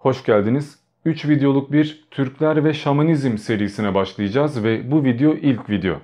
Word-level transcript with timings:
Hoş 0.00 0.24
geldiniz. 0.24 0.78
3 1.04 1.28
videoluk 1.28 1.72
bir 1.72 2.04
Türkler 2.10 2.64
ve 2.64 2.74
Şamanizm 2.74 3.38
serisine 3.38 3.94
başlayacağız 3.94 4.64
ve 4.64 4.90
bu 4.90 5.04
video 5.04 5.34
ilk 5.34 5.70
video. 5.70 5.96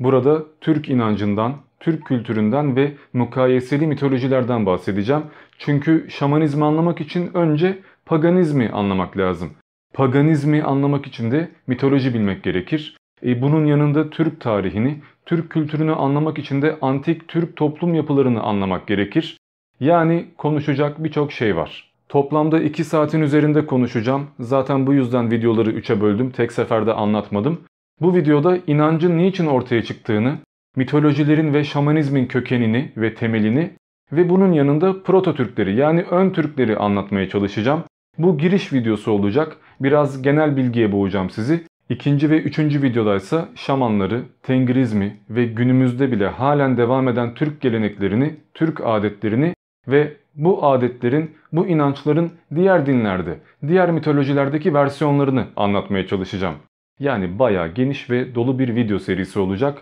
Burada 0.00 0.42
Türk 0.60 0.88
inancından, 0.88 1.56
Türk 1.80 2.06
kültüründen 2.06 2.76
ve 2.76 2.92
mukayeseli 3.12 3.86
mitolojilerden 3.86 4.66
bahsedeceğim. 4.66 5.22
Çünkü 5.58 6.06
şamanizmi 6.10 6.64
anlamak 6.64 7.00
için 7.00 7.30
önce 7.34 7.78
paganizmi 8.06 8.68
anlamak 8.68 9.16
lazım. 9.16 9.50
Paganizmi 9.94 10.62
anlamak 10.62 11.06
için 11.06 11.30
de 11.30 11.50
mitoloji 11.66 12.14
bilmek 12.14 12.42
gerekir. 12.42 12.96
E 13.24 13.42
bunun 13.42 13.66
yanında 13.66 14.10
Türk 14.10 14.40
tarihini, 14.40 15.02
Türk 15.26 15.50
kültürünü 15.50 15.92
anlamak 15.92 16.38
için 16.38 16.62
de 16.62 16.78
antik 16.82 17.28
Türk 17.28 17.56
toplum 17.56 17.94
yapılarını 17.94 18.42
anlamak 18.42 18.86
gerekir. 18.86 19.36
Yani 19.80 20.26
konuşacak 20.38 21.04
birçok 21.04 21.32
şey 21.32 21.56
var. 21.56 21.89
Toplamda 22.10 22.60
2 22.60 22.84
saatin 22.84 23.20
üzerinde 23.20 23.66
konuşacağım. 23.66 24.26
Zaten 24.40 24.86
bu 24.86 24.94
yüzden 24.94 25.30
videoları 25.30 25.70
3'e 25.70 26.00
böldüm. 26.00 26.30
Tek 26.30 26.52
seferde 26.52 26.92
anlatmadım. 26.92 27.60
Bu 28.00 28.14
videoda 28.14 28.58
inancın 28.66 29.18
niçin 29.18 29.46
ortaya 29.46 29.82
çıktığını, 29.82 30.38
mitolojilerin 30.76 31.54
ve 31.54 31.64
şamanizmin 31.64 32.26
kökenini 32.26 32.92
ve 32.96 33.14
temelini 33.14 33.70
ve 34.12 34.28
bunun 34.28 34.52
yanında 34.52 35.02
proto 35.02 35.34
Türkleri 35.34 35.76
yani 35.76 36.02
ön 36.10 36.30
Türkleri 36.30 36.76
anlatmaya 36.76 37.28
çalışacağım. 37.28 37.82
Bu 38.18 38.38
giriş 38.38 38.72
videosu 38.72 39.10
olacak. 39.12 39.56
Biraz 39.80 40.22
genel 40.22 40.56
bilgiye 40.56 40.92
boğacağım 40.92 41.30
sizi. 41.30 41.64
İkinci 41.88 42.30
ve 42.30 42.38
üçüncü 42.38 42.82
videoda 42.82 43.16
ise 43.16 43.44
şamanları, 43.54 44.22
tengrizmi 44.42 45.16
ve 45.30 45.44
günümüzde 45.44 46.12
bile 46.12 46.28
halen 46.28 46.76
devam 46.76 47.08
eden 47.08 47.34
Türk 47.34 47.60
geleneklerini, 47.60 48.36
Türk 48.54 48.80
adetlerini 48.84 49.54
ve 49.88 50.16
bu 50.44 50.66
adetlerin, 50.66 51.30
bu 51.52 51.66
inançların 51.66 52.30
diğer 52.54 52.86
dinlerde, 52.86 53.38
diğer 53.68 53.90
mitolojilerdeki 53.90 54.74
versiyonlarını 54.74 55.44
anlatmaya 55.56 56.06
çalışacağım. 56.06 56.54
Yani 56.98 57.38
bayağı 57.38 57.68
geniş 57.68 58.10
ve 58.10 58.34
dolu 58.34 58.58
bir 58.58 58.74
video 58.74 58.98
serisi 58.98 59.38
olacak. 59.38 59.78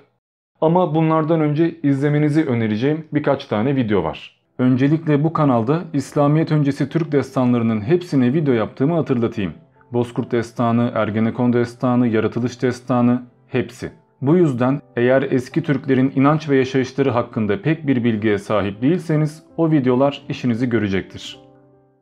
Ama 0.61 0.95
bunlardan 0.95 1.41
önce 1.41 1.81
izlemenizi 1.83 2.45
önereceğim 2.45 3.05
birkaç 3.13 3.45
tane 3.45 3.77
video 3.77 4.05
var. 4.05 4.41
Öncelikle 4.59 5.25
bu 5.25 5.33
kanalda 5.33 5.85
İslamiyet 5.93 6.53
öncesi 6.53 6.89
Türk 6.89 7.13
destanlarının 7.13 7.81
hepsine 7.81 8.33
video 8.33 8.55
yaptığımı 8.55 8.95
hatırlatayım. 8.95 9.53
Bozkurt 9.93 10.33
Destanı, 10.33 10.93
Ergenekon 10.95 11.53
Destanı, 11.53 12.09
Yaratılış 12.09 12.63
Destanı 12.63 13.23
hepsi. 13.49 13.91
Bu 14.23 14.37
yüzden 14.37 14.81
eğer 14.97 15.23
eski 15.23 15.63
Türklerin 15.63 16.13
inanç 16.17 16.49
ve 16.49 16.57
yaşayışları 16.57 17.11
hakkında 17.11 17.63
pek 17.63 17.87
bir 17.87 18.05
bilgiye 18.05 18.39
sahip 18.39 18.83
değilseniz 18.83 19.43
o 19.57 19.71
videolar 19.71 20.23
işinizi 20.29 20.69
görecektir. 20.69 21.39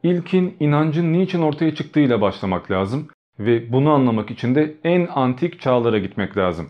İlkin 0.03 0.57
inancın 0.61 1.13
niçin 1.13 1.43
ortaya 1.43 1.75
çıktığıyla 1.75 2.21
başlamak 2.21 2.71
lazım 2.71 3.09
ve 3.39 3.73
bunu 3.73 3.91
anlamak 3.91 4.31
için 4.31 4.55
de 4.55 4.75
en 4.85 5.09
antik 5.15 5.61
çağlara 5.61 5.99
gitmek 5.99 6.37
lazım. 6.37 6.69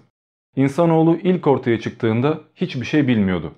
İnsanoğlu 0.56 1.16
ilk 1.16 1.46
ortaya 1.46 1.80
çıktığında 1.80 2.40
hiçbir 2.54 2.86
şey 2.86 3.08
bilmiyordu. 3.08 3.52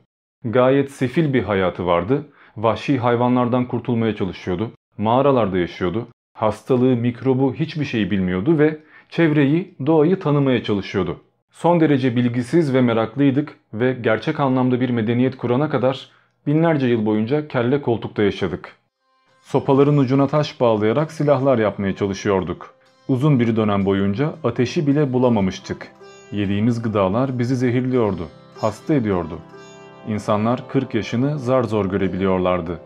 Gayet 0.45 0.91
sefil 0.91 1.33
bir 1.33 1.43
hayatı 1.43 1.87
vardı, 1.87 2.27
vahşi 2.57 2.99
hayvanlardan 2.99 3.69
kurtulmaya 3.69 4.17
çalışıyordu, 4.17 4.71
mağaralarda 4.99 5.59
yaşıyordu, 5.59 6.09
hastalığı, 6.33 6.97
mikrobu 6.97 7.55
hiçbir 7.55 7.85
şey 7.85 8.11
bilmiyordu 8.11 8.59
ve 8.59 8.79
çevreyi, 9.09 9.75
doğayı 9.87 10.19
tanımaya 10.19 10.63
çalışıyordu. 10.63 11.21
Son 11.59 11.81
derece 11.81 12.17
bilgisiz 12.17 12.75
ve 12.75 12.81
meraklıydık 12.81 13.57
ve 13.75 13.93
gerçek 13.93 14.41
anlamda 14.41 14.81
bir 14.81 14.91
medeniyet 14.91 15.37
kurana 15.37 15.71
kadar 15.71 16.09
binlerce 16.47 16.87
yıl 16.87 17.07
boyunca 17.07 17.49
kelle 17.49 17.83
koltukta 17.83 18.23
yaşadık. 18.23 18.77
Sopaların 19.43 19.97
ucuna 19.97 20.27
taş 20.27 20.61
bağlayarak 20.61 21.13
silahlar 21.13 21.59
yapmaya 21.59 21.97
çalışıyorduk. 21.97 22.75
Uzun 23.09 23.41
bir 23.41 23.57
dönem 23.57 23.85
boyunca 23.85 24.35
ateşi 24.45 24.87
bile 24.87 25.13
bulamamıştık. 25.13 25.93
Yediğimiz 26.33 26.83
gıdalar 26.83 27.39
bizi 27.39 27.57
zehirliyordu, 27.57 28.29
hasta 28.61 28.95
ediyordu. 28.95 29.39
İnsanlar 30.09 30.69
40 30.69 30.95
yaşını 30.95 31.39
zar 31.39 31.65
zor 31.65 31.87
görebiliyorlardı. 31.87 32.81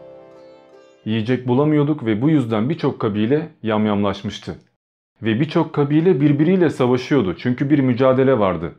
Yiyecek 1.04 1.48
bulamıyorduk 1.48 2.04
ve 2.04 2.22
bu 2.22 2.30
yüzden 2.30 2.68
birçok 2.68 3.00
kabile 3.00 3.48
yamyamlaşmıştı. 3.62 4.58
Ve 5.22 5.40
birçok 5.40 5.72
kabile 5.72 6.20
birbiriyle 6.20 6.70
savaşıyordu 6.70 7.36
çünkü 7.38 7.70
bir 7.70 7.78
mücadele 7.78 8.38
vardı. 8.38 8.74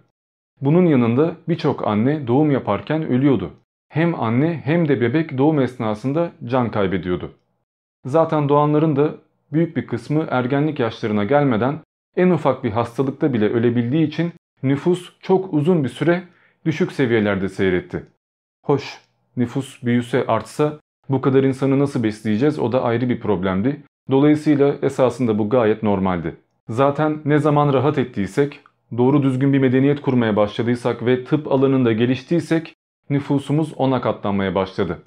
Bunun 0.61 0.85
yanında 0.85 1.35
birçok 1.47 1.87
anne 1.87 2.27
doğum 2.27 2.51
yaparken 2.51 3.07
ölüyordu. 3.07 3.51
Hem 3.89 4.21
anne 4.21 4.61
hem 4.63 4.87
de 4.87 5.01
bebek 5.01 5.37
doğum 5.37 5.59
esnasında 5.59 6.31
can 6.45 6.71
kaybediyordu. 6.71 7.31
Zaten 8.05 8.49
doğanların 8.49 8.95
da 8.95 9.15
büyük 9.53 9.77
bir 9.77 9.87
kısmı 9.87 10.27
ergenlik 10.29 10.79
yaşlarına 10.79 11.23
gelmeden 11.23 11.79
en 12.15 12.29
ufak 12.29 12.63
bir 12.63 12.71
hastalıkta 12.71 13.33
bile 13.33 13.49
ölebildiği 13.49 14.07
için 14.07 14.33
nüfus 14.63 15.13
çok 15.19 15.53
uzun 15.53 15.83
bir 15.83 15.89
süre 15.89 16.23
düşük 16.65 16.91
seviyelerde 16.91 17.49
seyretti. 17.49 18.03
Hoş, 18.65 19.01
nüfus 19.37 19.83
büyüse 19.83 20.27
artsa 20.27 20.79
bu 21.09 21.21
kadar 21.21 21.43
insanı 21.43 21.79
nasıl 21.79 22.03
besleyeceğiz 22.03 22.59
o 22.59 22.71
da 22.71 22.83
ayrı 22.83 23.09
bir 23.09 23.19
problemdi. 23.19 23.83
Dolayısıyla 24.11 24.75
esasında 24.81 25.39
bu 25.39 25.49
gayet 25.49 25.83
normaldi. 25.83 26.35
Zaten 26.69 27.19
ne 27.25 27.39
zaman 27.39 27.73
rahat 27.73 27.97
ettiysek, 27.97 28.59
doğru 28.97 29.23
düzgün 29.23 29.53
bir 29.53 29.59
medeniyet 29.59 30.01
kurmaya 30.01 30.35
başladıysak 30.35 31.05
ve 31.05 31.23
tıp 31.23 31.51
alanında 31.51 31.91
geliştiysek 31.91 32.73
nüfusumuz 33.09 33.73
ona 33.77 34.01
katlanmaya 34.01 34.55
başladı. 34.55 34.99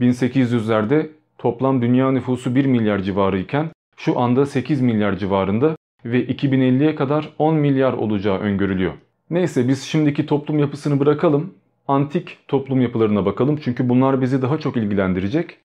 1800'lerde 0.00 1.10
toplam 1.38 1.82
dünya 1.82 2.10
nüfusu 2.10 2.54
1 2.54 2.64
milyar 2.64 2.98
civarı 2.98 3.38
iken 3.38 3.70
şu 3.96 4.20
anda 4.20 4.46
8 4.46 4.80
milyar 4.80 5.16
civarında 5.16 5.76
ve 6.04 6.26
2050'ye 6.26 6.94
kadar 6.94 7.28
10 7.38 7.54
milyar 7.54 7.92
olacağı 7.92 8.38
öngörülüyor. 8.38 8.92
Neyse 9.30 9.68
biz 9.68 9.82
şimdiki 9.82 10.26
toplum 10.26 10.58
yapısını 10.58 11.00
bırakalım. 11.00 11.54
Antik 11.88 12.38
toplum 12.48 12.80
yapılarına 12.80 13.26
bakalım 13.26 13.58
çünkü 13.64 13.88
bunlar 13.88 14.20
bizi 14.20 14.42
daha 14.42 14.58
çok 14.58 14.76
ilgilendirecek. 14.76 15.58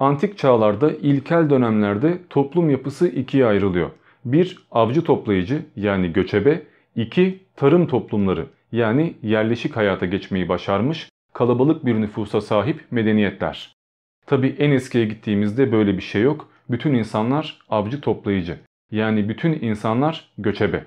Antik 0.00 0.38
çağlarda 0.38 0.92
ilkel 0.92 1.50
dönemlerde 1.50 2.18
toplum 2.30 2.70
yapısı 2.70 3.08
ikiye 3.08 3.46
ayrılıyor. 3.46 3.90
1. 4.24 4.66
Avcı 4.70 5.04
toplayıcı 5.04 5.62
yani 5.76 6.12
göçebe. 6.12 6.62
2. 6.96 7.40
Tarım 7.56 7.86
toplumları 7.86 8.46
yani 8.72 9.14
yerleşik 9.22 9.76
hayata 9.76 10.06
geçmeyi 10.06 10.48
başarmış 10.48 11.08
kalabalık 11.32 11.86
bir 11.86 11.94
nüfusa 11.94 12.40
sahip 12.40 12.84
medeniyetler. 12.90 13.72
Tabi 14.26 14.56
en 14.58 14.70
eskiye 14.70 15.04
gittiğimizde 15.04 15.72
böyle 15.72 15.96
bir 15.96 16.02
şey 16.02 16.22
yok. 16.22 16.48
Bütün 16.70 16.94
insanlar 16.94 17.58
avcı 17.70 18.00
toplayıcı. 18.00 18.58
Yani 18.90 19.28
bütün 19.28 19.52
insanlar 19.52 20.28
göçebe. 20.38 20.84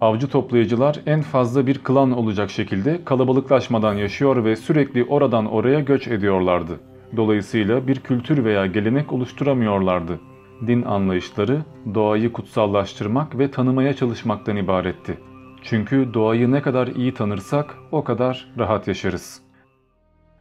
Avcı 0.00 0.28
toplayıcılar 0.28 1.00
en 1.06 1.22
fazla 1.22 1.66
bir 1.66 1.78
klan 1.78 2.12
olacak 2.12 2.50
şekilde 2.50 3.04
kalabalıklaşmadan 3.04 3.94
yaşıyor 3.94 4.44
ve 4.44 4.56
sürekli 4.56 5.04
oradan 5.04 5.46
oraya 5.46 5.80
göç 5.80 6.08
ediyorlardı. 6.08 6.80
Dolayısıyla 7.16 7.86
bir 7.86 8.00
kültür 8.00 8.44
veya 8.44 8.66
gelenek 8.66 9.12
oluşturamıyorlardı. 9.12 10.20
Din 10.66 10.82
anlayışları 10.82 11.62
doğayı 11.94 12.32
kutsallaştırmak 12.32 13.38
ve 13.38 13.50
tanımaya 13.50 13.94
çalışmaktan 13.94 14.56
ibaretti. 14.56 15.18
Çünkü 15.62 16.14
doğayı 16.14 16.52
ne 16.52 16.62
kadar 16.62 16.86
iyi 16.86 17.14
tanırsak 17.14 17.76
o 17.92 18.04
kadar 18.04 18.46
rahat 18.58 18.88
yaşarız. 18.88 19.42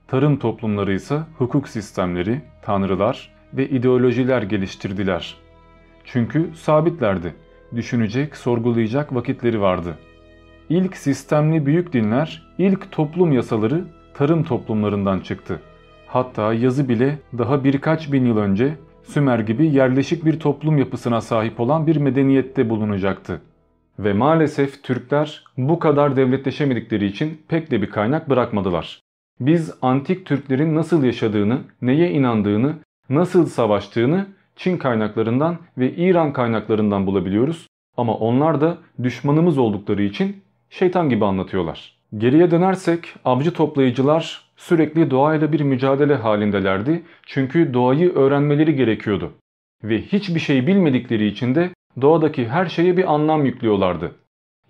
Tarım 0.08 0.40
toplumları 0.40 0.94
ise 0.94 1.20
hukuk 1.38 1.68
sistemleri, 1.68 2.42
tanrılar 2.62 3.34
ve 3.54 3.70
ideolojiler 3.70 4.42
geliştirdiler. 4.42 5.36
Çünkü 6.06 6.50
sabitlerdi. 6.56 7.34
Düşünecek, 7.76 8.36
sorgulayacak 8.36 9.16
vakitleri 9.16 9.62
vardı. 9.62 9.98
İlk 10.70 10.98
sistemli 10.98 11.66
büyük 11.66 11.94
dinler, 11.94 12.54
ilk 12.58 12.92
toplum 12.92 13.32
yasaları 13.32 13.86
tarım 14.14 14.44
toplumlarından 14.44 15.20
çıktı. 15.20 15.60
Hatta 16.14 16.54
yazı 16.54 16.90
bile 16.90 17.20
daha 17.38 17.64
birkaç 17.64 18.12
bin 18.12 18.26
yıl 18.26 18.38
önce 18.38 18.76
Sümer 19.04 19.40
gibi 19.40 19.68
yerleşik 19.68 20.26
bir 20.26 20.40
toplum 20.40 20.78
yapısına 20.78 21.22
sahip 21.22 21.60
olan 21.60 21.88
bir 21.88 21.96
medeniyette 21.96 22.70
bulunacaktı. 22.70 23.42
Ve 24.00 24.14
maalesef 24.14 24.84
Türkler 24.84 25.44
bu 25.58 25.80
kadar 25.80 26.16
devletleşemedikleri 26.16 27.06
için 27.06 27.42
pek 27.48 27.72
de 27.72 27.82
bir 27.82 27.90
kaynak 27.90 28.30
bırakmadılar. 28.30 29.00
Biz 29.40 29.74
antik 29.82 30.26
Türklerin 30.26 30.76
nasıl 30.76 31.04
yaşadığını, 31.04 31.62
neye 31.82 32.12
inandığını, 32.12 32.74
nasıl 33.10 33.46
savaştığını 33.46 34.26
Çin 34.56 34.78
kaynaklarından 34.78 35.58
ve 35.78 35.96
İran 35.96 36.34
kaynaklarından 36.34 37.08
bulabiliyoruz. 37.08 37.68
Ama 37.98 38.16
onlar 38.16 38.62
da 38.62 38.78
düşmanımız 39.04 39.58
oldukları 39.58 40.04
için 40.04 40.44
şeytan 40.70 41.10
gibi 41.10 41.26
anlatıyorlar. 41.26 41.98
Geriye 42.18 42.52
dönersek 42.52 43.16
avcı 43.26 43.54
toplayıcılar 43.54 44.43
sürekli 44.64 45.12
doğayla 45.12 45.52
bir 45.52 45.62
mücadele 45.62 46.16
halindelerdi. 46.16 47.04
Çünkü 47.26 47.74
doğayı 47.74 48.14
öğrenmeleri 48.14 48.76
gerekiyordu. 48.76 49.32
Ve 49.84 50.02
hiçbir 50.02 50.40
şey 50.40 50.68
bilmedikleri 50.68 51.28
için 51.28 51.56
de 51.56 51.70
doğadaki 52.02 52.48
her 52.48 52.66
şeye 52.66 52.98
bir 52.98 53.14
anlam 53.14 53.46
yüklüyorlardı. 53.46 54.12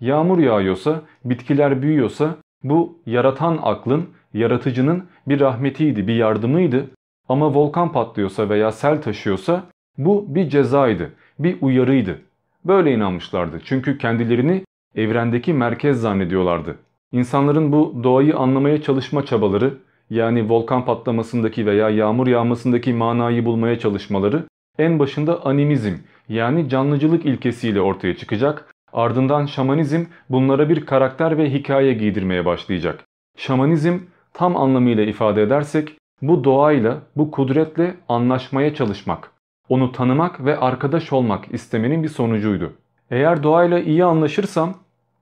Yağmur 0.00 0.38
yağıyorsa, 0.38 1.02
bitkiler 1.24 1.82
büyüyorsa 1.82 2.36
bu 2.64 2.98
yaratan 3.06 3.58
aklın, 3.62 4.08
yaratıcının 4.34 5.04
bir 5.28 5.40
rahmetiydi, 5.40 6.06
bir 6.08 6.14
yardımıydı. 6.14 6.90
Ama 7.28 7.54
volkan 7.54 7.92
patlıyorsa 7.92 8.48
veya 8.48 8.72
sel 8.72 9.02
taşıyorsa 9.02 9.62
Bu 9.98 10.34
bir 10.34 10.48
cezaydı, 10.48 11.10
bir 11.38 11.56
uyarıydı. 11.60 12.18
Böyle 12.64 12.94
inanmışlardı 12.94 13.60
çünkü 13.64 13.98
kendilerini 13.98 14.64
evrendeki 14.94 15.52
merkez 15.52 16.00
zannediyorlardı. 16.00 16.78
İnsanların 17.12 17.72
bu 17.72 18.00
doğayı 18.04 18.36
anlamaya 18.36 18.82
çalışma 18.82 19.24
çabaları 19.26 19.74
yani 20.10 20.48
volkan 20.50 20.84
patlamasındaki 20.84 21.66
veya 21.66 21.90
yağmur 21.90 22.26
yağmasındaki 22.26 22.92
manayı 22.92 23.44
bulmaya 23.44 23.78
çalışmaları 23.78 24.44
en 24.78 24.98
başında 24.98 25.44
animizm 25.44 25.94
yani 26.28 26.68
canlıcılık 26.68 27.26
ilkesiyle 27.26 27.80
ortaya 27.80 28.16
çıkacak. 28.16 28.74
Ardından 28.92 29.46
şamanizm 29.46 30.04
bunlara 30.30 30.68
bir 30.68 30.86
karakter 30.86 31.38
ve 31.38 31.52
hikaye 31.52 31.92
giydirmeye 31.92 32.44
başlayacak. 32.44 33.04
Şamanizm 33.36 33.98
tam 34.32 34.56
anlamıyla 34.56 35.04
ifade 35.04 35.42
edersek 35.42 35.92
bu 36.22 36.44
doğayla, 36.44 36.98
bu 37.16 37.30
kudretle 37.30 37.94
anlaşmaya 38.08 38.74
çalışmak, 38.74 39.30
onu 39.68 39.92
tanımak 39.92 40.44
ve 40.44 40.58
arkadaş 40.58 41.12
olmak 41.12 41.54
istemenin 41.54 42.02
bir 42.02 42.08
sonucuydu. 42.08 42.72
Eğer 43.10 43.42
doğayla 43.42 43.78
iyi 43.78 44.04
anlaşırsam 44.04 44.74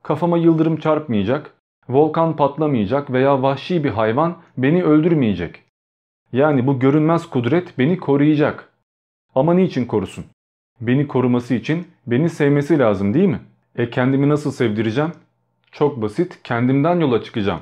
kafama 0.02 0.38
yıldırım 0.38 0.76
çarpmayacak, 0.76 1.54
volkan 1.88 2.36
patlamayacak 2.36 3.12
veya 3.12 3.42
vahşi 3.42 3.84
bir 3.84 3.90
hayvan 3.90 4.36
beni 4.56 4.84
öldürmeyecek. 4.84 5.62
Yani 6.32 6.66
bu 6.66 6.78
görünmez 6.78 7.26
kudret 7.30 7.78
beni 7.78 7.98
koruyacak. 7.98 8.68
Ama 9.34 9.54
niçin 9.54 9.84
korusun? 9.84 10.24
Beni 10.80 11.08
koruması 11.08 11.54
için 11.54 11.86
beni 12.06 12.28
sevmesi 12.28 12.78
lazım 12.78 13.14
değil 13.14 13.28
mi? 13.28 13.40
E 13.76 13.90
kendimi 13.90 14.28
nasıl 14.28 14.50
sevdireceğim? 14.50 15.12
Çok 15.72 16.02
basit, 16.02 16.40
kendimden 16.44 17.00
yola 17.00 17.22
çıkacağım. 17.22 17.60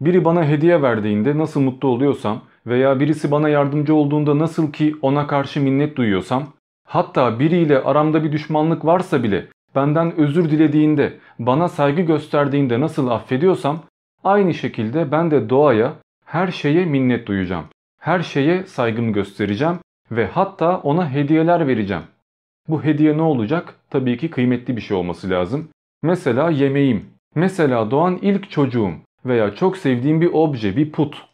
Biri 0.00 0.24
bana 0.24 0.44
hediye 0.44 0.82
verdiğinde 0.82 1.38
nasıl 1.38 1.60
mutlu 1.60 1.88
oluyorsam 1.88 2.40
veya 2.66 3.00
birisi 3.00 3.30
bana 3.30 3.48
yardımcı 3.48 3.94
olduğunda 3.94 4.38
nasıl 4.38 4.72
ki 4.72 4.96
ona 5.02 5.26
karşı 5.26 5.60
minnet 5.60 5.96
duyuyorsam, 5.96 6.46
hatta 6.86 7.38
biriyle 7.38 7.82
aramda 7.82 8.24
bir 8.24 8.32
düşmanlık 8.32 8.84
varsa 8.84 9.22
bile 9.22 9.46
benden 9.78 10.16
özür 10.16 10.50
dilediğinde, 10.50 11.12
bana 11.38 11.68
saygı 11.68 12.02
gösterdiğinde 12.02 12.80
nasıl 12.80 13.08
affediyorsam, 13.08 13.82
aynı 14.24 14.54
şekilde 14.54 15.12
ben 15.12 15.30
de 15.30 15.50
doğaya, 15.50 15.92
her 16.24 16.48
şeye 16.50 16.84
minnet 16.84 17.26
duyacağım. 17.26 17.64
Her 18.00 18.20
şeye 18.20 18.66
saygımı 18.66 19.12
göstereceğim 19.12 19.78
ve 20.10 20.26
hatta 20.26 20.78
ona 20.78 21.10
hediyeler 21.10 21.66
vereceğim. 21.66 22.02
Bu 22.68 22.84
hediye 22.84 23.16
ne 23.16 23.22
olacak? 23.22 23.74
Tabii 23.90 24.16
ki 24.16 24.30
kıymetli 24.30 24.76
bir 24.76 24.80
şey 24.80 24.96
olması 24.96 25.30
lazım. 25.30 25.68
Mesela 26.02 26.50
yemeğim, 26.50 27.04
mesela 27.34 27.90
doğan 27.90 28.18
ilk 28.22 28.50
çocuğum 28.50 28.92
veya 29.26 29.54
çok 29.54 29.76
sevdiğim 29.76 30.20
bir 30.20 30.30
obje, 30.32 30.76
bir 30.76 30.92
put. 30.92 31.26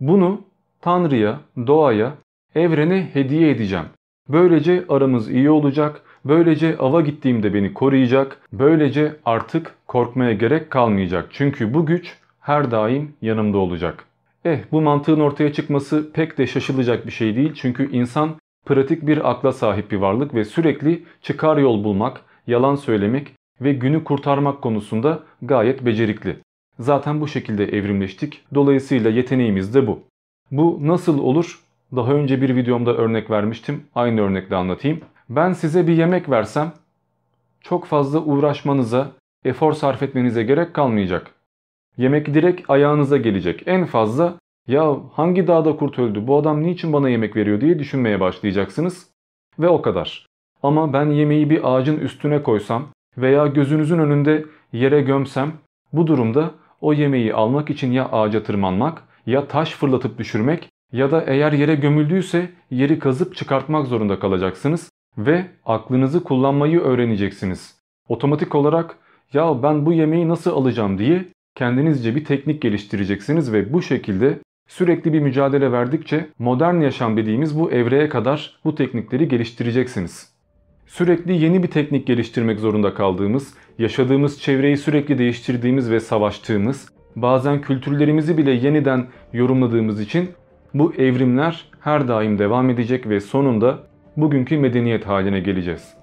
Bunu 0.00 0.40
Tanrı'ya, 0.80 1.40
doğaya, 1.66 2.14
evrene 2.54 3.10
hediye 3.12 3.50
edeceğim. 3.50 3.86
Böylece 4.28 4.84
aramız 4.88 5.30
iyi 5.30 5.50
olacak, 5.50 6.02
böylece 6.24 6.78
ava 6.78 7.00
gittiğimde 7.00 7.54
beni 7.54 7.74
koruyacak, 7.74 8.38
böylece 8.52 9.16
artık 9.24 9.74
korkmaya 9.86 10.32
gerek 10.32 10.70
kalmayacak. 10.70 11.28
Çünkü 11.32 11.74
bu 11.74 11.86
güç 11.86 12.16
her 12.40 12.70
daim 12.70 13.14
yanımda 13.22 13.58
olacak. 13.58 14.04
Eh 14.44 14.58
bu 14.72 14.80
mantığın 14.80 15.20
ortaya 15.20 15.52
çıkması 15.52 16.12
pek 16.12 16.38
de 16.38 16.46
şaşılacak 16.46 17.06
bir 17.06 17.12
şey 17.12 17.36
değil 17.36 17.52
çünkü 17.54 17.92
insan 17.92 18.30
pratik 18.66 19.06
bir 19.06 19.30
akla 19.30 19.52
sahip 19.52 19.90
bir 19.90 19.96
varlık 19.96 20.34
ve 20.34 20.44
sürekli 20.44 21.02
çıkar 21.22 21.56
yol 21.56 21.84
bulmak, 21.84 22.20
yalan 22.46 22.74
söylemek 22.76 23.32
ve 23.60 23.72
günü 23.72 24.04
kurtarmak 24.04 24.62
konusunda 24.62 25.20
gayet 25.42 25.86
becerikli. 25.86 26.36
Zaten 26.78 27.20
bu 27.20 27.28
şekilde 27.28 27.64
evrimleştik. 27.64 28.40
Dolayısıyla 28.54 29.10
yeteneğimiz 29.10 29.74
de 29.74 29.86
bu. 29.86 30.00
Bu 30.50 30.78
nasıl 30.82 31.18
olur? 31.18 31.60
Daha 31.96 32.12
önce 32.12 32.42
bir 32.42 32.56
videomda 32.56 32.94
örnek 32.94 33.30
vermiştim. 33.30 33.82
Aynı 33.94 34.20
örnekle 34.20 34.56
anlatayım. 34.56 35.00
Ben 35.28 35.52
size 35.52 35.86
bir 35.86 35.96
yemek 35.96 36.30
versem 36.30 36.72
çok 37.60 37.84
fazla 37.86 38.20
uğraşmanıza, 38.20 39.12
efor 39.44 39.72
sarf 39.72 40.02
etmenize 40.02 40.42
gerek 40.42 40.74
kalmayacak. 40.74 41.30
Yemek 41.96 42.34
direkt 42.34 42.70
ayağınıza 42.70 43.16
gelecek. 43.16 43.62
En 43.66 43.84
fazla 43.84 44.34
ya 44.68 44.96
hangi 45.12 45.46
dağda 45.46 45.76
kurt 45.76 45.98
öldü 45.98 46.26
bu 46.26 46.36
adam 46.36 46.62
niçin 46.62 46.92
bana 46.92 47.08
yemek 47.08 47.36
veriyor 47.36 47.60
diye 47.60 47.78
düşünmeye 47.78 48.20
başlayacaksınız. 48.20 49.10
Ve 49.58 49.68
o 49.68 49.82
kadar. 49.82 50.26
Ama 50.62 50.92
ben 50.92 51.06
yemeği 51.06 51.50
bir 51.50 51.74
ağacın 51.74 51.96
üstüne 51.98 52.42
koysam 52.42 52.88
veya 53.18 53.46
gözünüzün 53.46 53.98
önünde 53.98 54.44
yere 54.72 55.00
gömsem 55.00 55.52
bu 55.92 56.06
durumda 56.06 56.50
o 56.80 56.92
yemeği 56.92 57.34
almak 57.34 57.70
için 57.70 57.92
ya 57.92 58.08
ağaca 58.08 58.42
tırmanmak 58.42 59.02
ya 59.26 59.48
taş 59.48 59.70
fırlatıp 59.70 60.18
düşürmek 60.18 60.68
ya 60.92 61.10
da 61.10 61.24
eğer 61.26 61.52
yere 61.52 61.74
gömüldüyse 61.74 62.50
yeri 62.70 62.98
kazıp 62.98 63.36
çıkartmak 63.36 63.86
zorunda 63.86 64.18
kalacaksınız 64.18 64.90
ve 65.18 65.44
aklınızı 65.64 66.24
kullanmayı 66.24 66.80
öğreneceksiniz. 66.80 67.76
Otomatik 68.08 68.54
olarak 68.54 68.96
ya 69.32 69.62
ben 69.62 69.86
bu 69.86 69.92
yemeği 69.92 70.28
nasıl 70.28 70.50
alacağım 70.50 70.98
diye 70.98 71.24
kendinizce 71.54 72.16
bir 72.16 72.24
teknik 72.24 72.62
geliştireceksiniz 72.62 73.52
ve 73.52 73.72
bu 73.72 73.82
şekilde 73.82 74.38
sürekli 74.68 75.12
bir 75.12 75.20
mücadele 75.20 75.72
verdikçe 75.72 76.26
modern 76.38 76.80
yaşam 76.80 77.16
dediğimiz 77.16 77.60
bu 77.60 77.70
evreye 77.70 78.08
kadar 78.08 78.60
bu 78.64 78.74
teknikleri 78.74 79.28
geliştireceksiniz. 79.28 80.32
Sürekli 80.86 81.44
yeni 81.44 81.62
bir 81.62 81.68
teknik 81.68 82.06
geliştirmek 82.06 82.60
zorunda 82.60 82.94
kaldığımız, 82.94 83.54
yaşadığımız 83.78 84.40
çevreyi 84.40 84.76
sürekli 84.76 85.18
değiştirdiğimiz 85.18 85.90
ve 85.90 86.00
savaştığımız, 86.00 86.88
bazen 87.16 87.60
kültürlerimizi 87.60 88.38
bile 88.38 88.50
yeniden 88.50 89.06
yorumladığımız 89.32 90.00
için 90.00 90.30
bu 90.74 90.94
evrimler 90.94 91.64
her 91.80 92.08
daim 92.08 92.38
devam 92.38 92.70
edecek 92.70 93.08
ve 93.08 93.20
sonunda 93.20 93.78
bugünkü 94.16 94.58
medeniyet 94.58 95.06
haline 95.06 95.40
geleceğiz. 95.40 95.94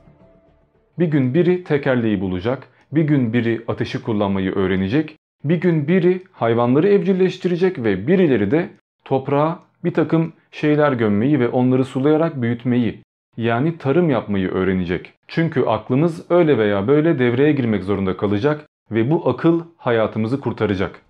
Bir 0.99 1.07
gün 1.07 1.33
biri 1.33 1.63
tekerleği 1.63 2.21
bulacak, 2.21 2.67
bir 2.91 3.03
gün 3.03 3.33
biri 3.33 3.61
ateşi 3.67 4.03
kullanmayı 4.03 4.51
öğrenecek, 4.51 5.15
bir 5.43 5.61
gün 5.61 5.87
biri 5.87 6.23
hayvanları 6.31 6.89
evcilleştirecek 6.89 7.83
ve 7.83 8.07
birileri 8.07 8.51
de 8.51 8.69
toprağa 9.05 9.59
bir 9.83 9.93
takım 9.93 10.33
şeyler 10.51 10.93
gömmeyi 10.93 11.39
ve 11.39 11.49
onları 11.49 11.85
sulayarak 11.85 12.41
büyütmeyi 12.41 13.01
yani 13.37 13.77
tarım 13.77 14.09
yapmayı 14.09 14.49
öğrenecek. 14.49 15.13
Çünkü 15.27 15.65
aklımız 15.65 16.31
öyle 16.31 16.57
veya 16.57 16.87
böyle 16.87 17.19
devreye 17.19 17.51
girmek 17.51 17.83
zorunda 17.83 18.17
kalacak 18.17 18.65
ve 18.91 19.11
bu 19.11 19.29
akıl 19.29 19.61
hayatımızı 19.77 20.39
kurtaracak. 20.39 21.01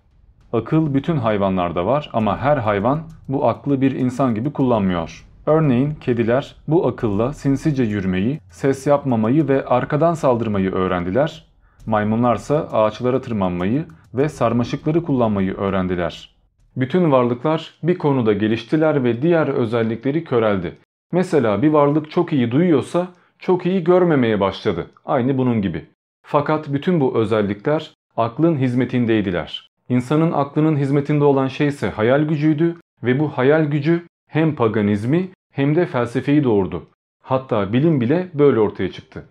Akıl 0.52 0.94
bütün 0.94 1.16
hayvanlarda 1.16 1.86
var 1.86 2.10
ama 2.12 2.38
her 2.38 2.56
hayvan 2.56 3.02
bu 3.28 3.48
aklı 3.48 3.80
bir 3.80 3.92
insan 3.92 4.34
gibi 4.34 4.52
kullanmıyor. 4.52 5.29
Örneğin 5.46 5.94
kediler 5.94 6.56
bu 6.68 6.86
akılla 6.86 7.32
sinsice 7.32 7.82
yürümeyi, 7.82 8.40
ses 8.50 8.86
yapmamayı 8.86 9.48
ve 9.48 9.64
arkadan 9.64 10.14
saldırmayı 10.14 10.72
öğrendiler. 10.72 11.46
Maymunlarsa 11.86 12.68
ağaçlara 12.72 13.20
tırmanmayı 13.20 13.84
ve 14.14 14.28
sarmaşıkları 14.28 15.02
kullanmayı 15.02 15.54
öğrendiler. 15.54 16.34
Bütün 16.76 17.10
varlıklar 17.10 17.74
bir 17.82 17.98
konuda 17.98 18.32
geliştiler 18.32 19.04
ve 19.04 19.22
diğer 19.22 19.48
özellikleri 19.48 20.24
köreldi. 20.24 20.76
Mesela 21.12 21.62
bir 21.62 21.68
varlık 21.68 22.10
çok 22.10 22.32
iyi 22.32 22.50
duyuyorsa 22.50 23.08
çok 23.38 23.66
iyi 23.66 23.84
görmemeye 23.84 24.40
başladı. 24.40 24.86
Aynı 25.04 25.38
bunun 25.38 25.62
gibi. 25.62 25.84
Fakat 26.22 26.72
bütün 26.72 27.00
bu 27.00 27.18
özellikler 27.18 27.90
aklın 28.16 28.56
hizmetindeydiler. 28.56 29.68
İnsanın 29.88 30.32
aklının 30.32 30.76
hizmetinde 30.76 31.24
olan 31.24 31.48
şey 31.48 31.66
ise 31.66 31.90
hayal 31.90 32.22
gücüydü 32.22 32.76
ve 33.02 33.18
bu 33.18 33.28
hayal 33.28 33.64
gücü 33.64 34.06
hem 34.30 34.54
paganizmi 34.54 35.28
hem 35.52 35.76
de 35.76 35.86
felsefeyi 35.86 36.44
doğurdu. 36.44 36.86
Hatta 37.22 37.72
bilim 37.72 38.00
bile 38.00 38.28
böyle 38.34 38.60
ortaya 38.60 38.92
çıktı. 38.92 39.24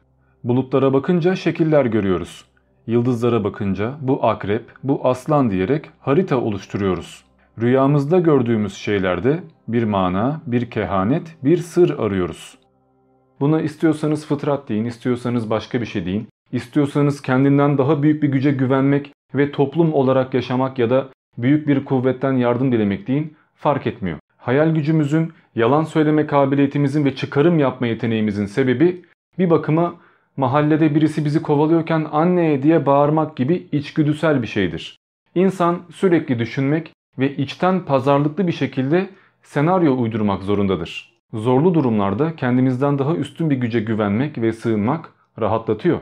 Bulutlara 0.44 0.94
bakınca 0.94 1.36
şekiller 1.36 1.86
görüyoruz. 1.86 2.46
Yıldızlara 2.88 3.44
bakınca 3.44 3.96
bu 4.02 4.26
akrep, 4.26 4.66
bu 4.84 5.08
aslan 5.08 5.52
diyerek 5.52 5.90
harita 6.00 6.38
oluşturuyoruz. 6.38 7.26
Rüyamızda 7.62 8.20
gördüğümüz 8.20 8.74
şeylerde 8.74 9.44
bir 9.68 9.84
mana, 9.84 10.42
bir 10.48 10.70
kehanet, 10.70 11.36
bir 11.44 11.58
sır 11.58 12.00
arıyoruz. 12.00 12.58
Buna 13.40 13.62
istiyorsanız 13.62 14.26
fıtrat 14.26 14.70
deyin, 14.70 14.86
istiyorsanız 14.86 15.50
başka 15.50 15.82
bir 15.82 15.86
şey 15.86 16.06
deyin. 16.06 16.28
İstiyorsanız 16.52 17.22
kendinden 17.22 17.78
daha 17.78 18.04
büyük 18.04 18.24
bir 18.24 18.28
güce 18.28 18.52
güvenmek 18.52 19.12
ve 19.36 19.52
toplum 19.52 19.94
olarak 19.94 20.34
yaşamak 20.34 20.80
ya 20.80 20.90
da 20.90 21.08
büyük 21.38 21.68
bir 21.68 21.86
kuvvetten 21.86 22.34
yardım 22.34 22.72
dilemek 22.72 23.08
deyin 23.08 23.36
fark 23.56 23.88
etmiyor. 23.88 24.19
Hayal 24.40 24.76
gücümüzün, 24.76 25.34
yalan 25.56 25.84
söyleme 25.84 26.28
kabiliyetimizin 26.28 27.06
ve 27.06 27.16
çıkarım 27.16 27.60
yapma 27.60 27.88
yeteneğimizin 27.88 28.46
sebebi 28.46 29.02
bir 29.40 29.50
bakıma 29.50 29.96
mahallede 30.38 30.96
birisi 30.96 31.26
bizi 31.26 31.42
kovalıyorken 31.42 32.08
anne 32.12 32.64
diye 32.64 32.86
bağırmak 32.86 33.38
gibi 33.38 33.68
içgüdüsel 33.72 34.42
bir 34.42 34.48
şeydir. 34.48 34.98
İnsan 35.36 35.82
sürekli 35.92 36.40
düşünmek 36.40 36.92
ve 37.20 37.36
içten 37.36 37.86
pazarlıklı 37.86 38.48
bir 38.48 38.52
şekilde 38.52 39.10
senaryo 39.44 40.02
uydurmak 40.02 40.44
zorundadır. 40.44 41.20
Zorlu 41.34 41.74
durumlarda 41.74 42.36
kendimizden 42.36 43.00
daha 43.00 43.16
üstün 43.16 43.50
bir 43.50 43.56
güce 43.56 43.80
güvenmek 43.80 44.38
ve 44.38 44.54
sığınmak 44.54 45.14
rahatlatıyor. 45.40 46.00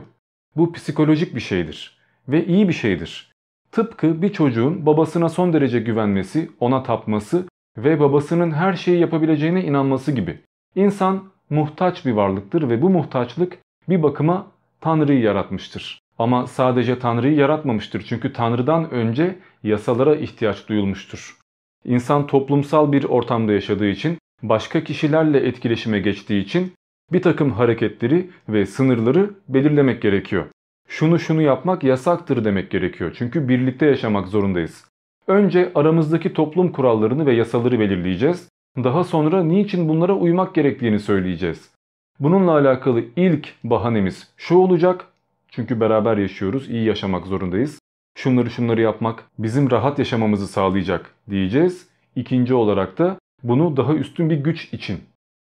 Bu 0.56 0.72
psikolojik 0.72 1.34
bir 1.34 1.40
şeydir 1.40 1.98
ve 2.28 2.46
iyi 2.46 2.68
bir 2.68 2.72
şeydir. 2.72 3.32
Tıpkı 3.72 4.22
bir 4.22 4.32
çocuğun 4.32 4.86
babasına 4.86 5.28
son 5.28 5.52
derece 5.52 5.80
güvenmesi, 5.80 6.50
ona 6.60 6.82
tapması 6.82 7.44
ve 7.84 8.00
babasının 8.00 8.50
her 8.50 8.72
şeyi 8.72 9.00
yapabileceğine 9.00 9.64
inanması 9.64 10.12
gibi. 10.12 10.38
İnsan 10.74 11.24
muhtaç 11.50 12.06
bir 12.06 12.12
varlıktır 12.12 12.68
ve 12.68 12.82
bu 12.82 12.90
muhtaçlık 12.90 13.58
bir 13.88 14.02
bakıma 14.02 14.46
Tanrı'yı 14.80 15.20
yaratmıştır. 15.20 16.00
Ama 16.18 16.46
sadece 16.46 16.98
Tanrı'yı 16.98 17.34
yaratmamıştır 17.34 18.02
çünkü 18.02 18.32
Tanrı'dan 18.32 18.90
önce 18.90 19.38
yasalara 19.62 20.16
ihtiyaç 20.16 20.68
duyulmuştur. 20.68 21.36
İnsan 21.84 22.26
toplumsal 22.26 22.92
bir 22.92 23.04
ortamda 23.04 23.52
yaşadığı 23.52 23.88
için, 23.88 24.18
başka 24.42 24.84
kişilerle 24.84 25.38
etkileşime 25.38 26.00
geçtiği 26.00 26.44
için 26.44 26.72
bir 27.12 27.22
takım 27.22 27.52
hareketleri 27.52 28.30
ve 28.48 28.66
sınırları 28.66 29.30
belirlemek 29.48 30.02
gerekiyor. 30.02 30.46
Şunu 30.88 31.18
şunu 31.18 31.42
yapmak 31.42 31.84
yasaktır 31.84 32.44
demek 32.44 32.70
gerekiyor 32.70 33.14
çünkü 33.18 33.48
birlikte 33.48 33.86
yaşamak 33.86 34.28
zorundayız. 34.28 34.87
Önce 35.28 35.72
aramızdaki 35.74 36.32
toplum 36.32 36.72
kurallarını 36.72 37.26
ve 37.26 37.34
yasaları 37.34 37.80
belirleyeceğiz. 37.80 38.48
Daha 38.76 39.04
sonra 39.04 39.44
niçin 39.44 39.88
bunlara 39.88 40.14
uymak 40.14 40.54
gerektiğini 40.54 40.98
söyleyeceğiz. 40.98 41.70
Bununla 42.20 42.52
alakalı 42.52 43.04
ilk 43.16 43.54
bahanemiz 43.64 44.32
şu 44.36 44.56
olacak. 44.56 45.06
Çünkü 45.50 45.80
beraber 45.80 46.16
yaşıyoruz, 46.16 46.70
iyi 46.70 46.84
yaşamak 46.84 47.26
zorundayız. 47.26 47.78
Şunları 48.18 48.50
şunları 48.50 48.80
yapmak 48.80 49.24
bizim 49.38 49.70
rahat 49.70 49.98
yaşamamızı 49.98 50.46
sağlayacak 50.46 51.14
diyeceğiz. 51.30 51.88
İkinci 52.16 52.54
olarak 52.54 52.98
da 52.98 53.16
bunu 53.42 53.76
daha 53.76 53.94
üstün 53.94 54.30
bir 54.30 54.36
güç 54.36 54.72
için, 54.72 55.00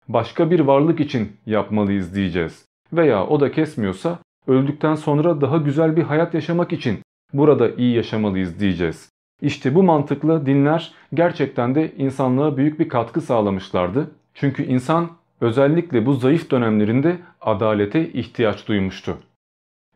başka 0.07 0.51
bir 0.51 0.59
varlık 0.59 0.99
için 0.99 1.31
yapmalıyız 1.45 2.15
diyeceğiz. 2.15 2.65
Veya 2.93 3.27
o 3.27 3.39
da 3.39 3.51
kesmiyorsa 3.51 4.19
öldükten 4.47 4.95
sonra 4.95 5.41
daha 5.41 5.57
güzel 5.57 5.95
bir 5.95 6.03
hayat 6.03 6.33
yaşamak 6.33 6.73
için 6.73 6.99
burada 7.33 7.69
iyi 7.69 7.95
yaşamalıyız 7.95 8.59
diyeceğiz. 8.59 9.14
İşte 9.41 9.75
bu 9.75 9.83
mantıkla 9.83 10.45
dinler 10.45 10.93
gerçekten 11.13 11.75
de 11.75 11.91
insanlığa 11.97 12.57
büyük 12.57 12.79
bir 12.79 12.89
katkı 12.89 13.21
sağlamışlardı. 13.21 14.11
Çünkü 14.33 14.63
insan 14.63 15.09
özellikle 15.41 16.05
bu 16.05 16.13
zayıf 16.13 16.51
dönemlerinde 16.51 17.17
adalete 17.41 18.09
ihtiyaç 18.09 18.67
duymuştu. 18.67 19.17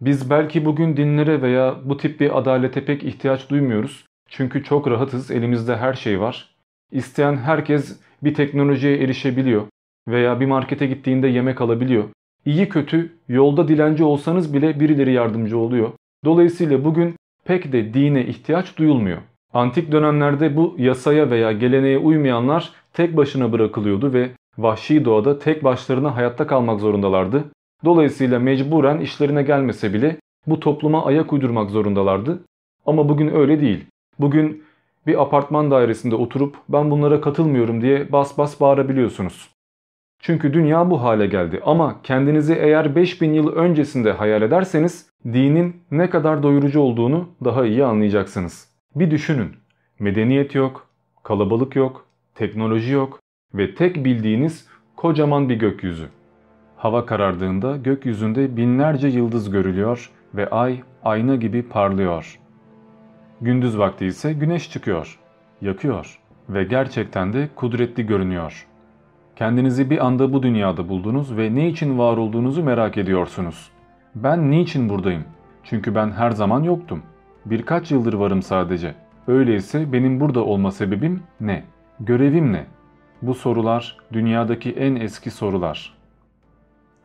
Biz 0.01 0.29
belki 0.29 0.65
bugün 0.65 0.97
dinlere 0.97 1.41
veya 1.41 1.75
bu 1.85 1.97
tip 1.97 2.19
bir 2.19 2.37
adalete 2.37 2.85
pek 2.85 3.03
ihtiyaç 3.03 3.49
duymuyoruz. 3.49 4.05
Çünkü 4.29 4.63
çok 4.63 4.87
rahatız, 4.87 5.31
elimizde 5.31 5.77
her 5.77 5.93
şey 5.93 6.19
var. 6.19 6.55
İsteyen 6.91 7.37
herkes 7.37 7.99
bir 8.23 8.33
teknolojiye 8.33 9.03
erişebiliyor 9.03 9.63
veya 10.07 10.39
bir 10.39 10.45
markete 10.45 10.87
gittiğinde 10.87 11.27
yemek 11.27 11.61
alabiliyor. 11.61 12.03
İyi 12.45 12.69
kötü 12.69 13.13
yolda 13.27 13.67
dilenci 13.67 14.03
olsanız 14.03 14.53
bile 14.53 14.79
birileri 14.79 15.13
yardımcı 15.13 15.57
oluyor. 15.57 15.91
Dolayısıyla 16.25 16.85
bugün 16.85 17.15
pek 17.49 17.71
de 17.71 17.93
dine 17.93 18.25
ihtiyaç 18.25 18.77
duyulmuyor. 18.77 19.17
Antik 19.53 19.91
dönemlerde 19.91 20.55
bu 20.55 20.75
yasaya 20.77 21.29
veya 21.29 21.51
geleneğe 21.51 21.97
uymayanlar 21.97 22.71
tek 22.93 23.17
başına 23.17 23.51
bırakılıyordu 23.51 24.13
ve 24.13 24.29
vahşi 24.57 25.05
doğada 25.05 25.39
tek 25.39 25.63
başlarına 25.63 26.15
hayatta 26.15 26.47
kalmak 26.47 26.79
zorundalardı. 26.79 27.43
Dolayısıyla 27.85 28.39
mecburen 28.39 28.99
işlerine 28.99 29.43
gelmese 29.43 29.93
bile 29.93 30.15
bu 30.47 30.59
topluma 30.59 31.05
ayak 31.05 31.33
uydurmak 31.33 31.69
zorundalardı. 31.69 32.39
Ama 32.85 33.09
bugün 33.09 33.35
öyle 33.35 33.61
değil. 33.61 33.85
Bugün 34.19 34.63
bir 35.07 35.21
apartman 35.21 35.71
dairesinde 35.71 36.15
oturup 36.15 36.55
ben 36.69 36.91
bunlara 36.91 37.21
katılmıyorum 37.21 37.81
diye 37.81 38.11
bas 38.11 38.37
bas 38.37 38.61
bağırabiliyorsunuz. 38.61 39.49
Çünkü 40.19 40.53
dünya 40.53 40.89
bu 40.89 41.01
hale 41.01 41.27
geldi 41.27 41.61
ama 41.65 42.01
kendinizi 42.03 42.53
eğer 42.53 42.95
5000 42.95 43.33
yıl 43.33 43.55
öncesinde 43.55 44.11
hayal 44.11 44.41
ederseniz 44.41 45.09
dinin 45.25 45.83
ne 45.91 46.09
kadar 46.09 46.43
doyurucu 46.43 46.79
olduğunu 46.79 47.29
daha 47.43 47.65
iyi 47.65 47.85
anlayacaksınız. 47.85 48.69
Bir 48.95 49.11
düşünün. 49.11 49.51
Medeniyet 49.99 50.55
yok, 50.55 50.87
kalabalık 51.23 51.75
yok, 51.75 52.05
teknoloji 52.35 52.93
yok 52.93 53.19
ve 53.53 53.75
tek 53.75 54.05
bildiğiniz 54.05 54.67
kocaman 54.95 55.49
bir 55.49 55.55
gökyüzü. 55.55 56.07
Hava 56.77 57.05
karardığında 57.05 57.77
gökyüzünde 57.77 58.57
binlerce 58.57 59.07
yıldız 59.07 59.51
görülüyor 59.51 60.11
ve 60.35 60.49
ay 60.49 60.81
ayna 61.03 61.35
gibi 61.35 61.61
parlıyor. 61.61 62.39
Gündüz 63.41 63.77
vakti 63.77 64.05
ise 64.05 64.33
güneş 64.33 64.71
çıkıyor, 64.71 65.19
yakıyor 65.61 66.19
ve 66.49 66.63
gerçekten 66.63 67.33
de 67.33 67.49
kudretli 67.55 68.05
görünüyor. 68.05 68.68
Kendinizi 69.39 69.89
bir 69.89 70.05
anda 70.05 70.33
bu 70.33 70.43
dünyada 70.43 70.89
buldunuz 70.89 71.37
ve 71.37 71.55
ne 71.55 71.69
için 71.69 71.97
var 71.97 72.17
olduğunuzu 72.17 72.63
merak 72.63 72.97
ediyorsunuz. 72.97 73.69
Ben 74.15 74.51
niçin 74.51 74.89
buradayım? 74.89 75.23
Çünkü 75.63 75.95
ben 75.95 76.11
her 76.11 76.31
zaman 76.31 76.63
yoktum. 76.63 77.03
Birkaç 77.45 77.91
yıldır 77.91 78.13
varım 78.13 78.41
sadece. 78.41 78.95
Öyleyse 79.27 79.93
benim 79.93 80.19
burada 80.19 80.43
olma 80.43 80.71
sebebim 80.71 81.23
ne? 81.41 81.63
Görevim 81.99 82.53
ne? 82.53 82.65
Bu 83.21 83.33
sorular 83.33 83.97
dünyadaki 84.13 84.71
en 84.71 84.95
eski 84.95 85.31
sorular. 85.31 85.93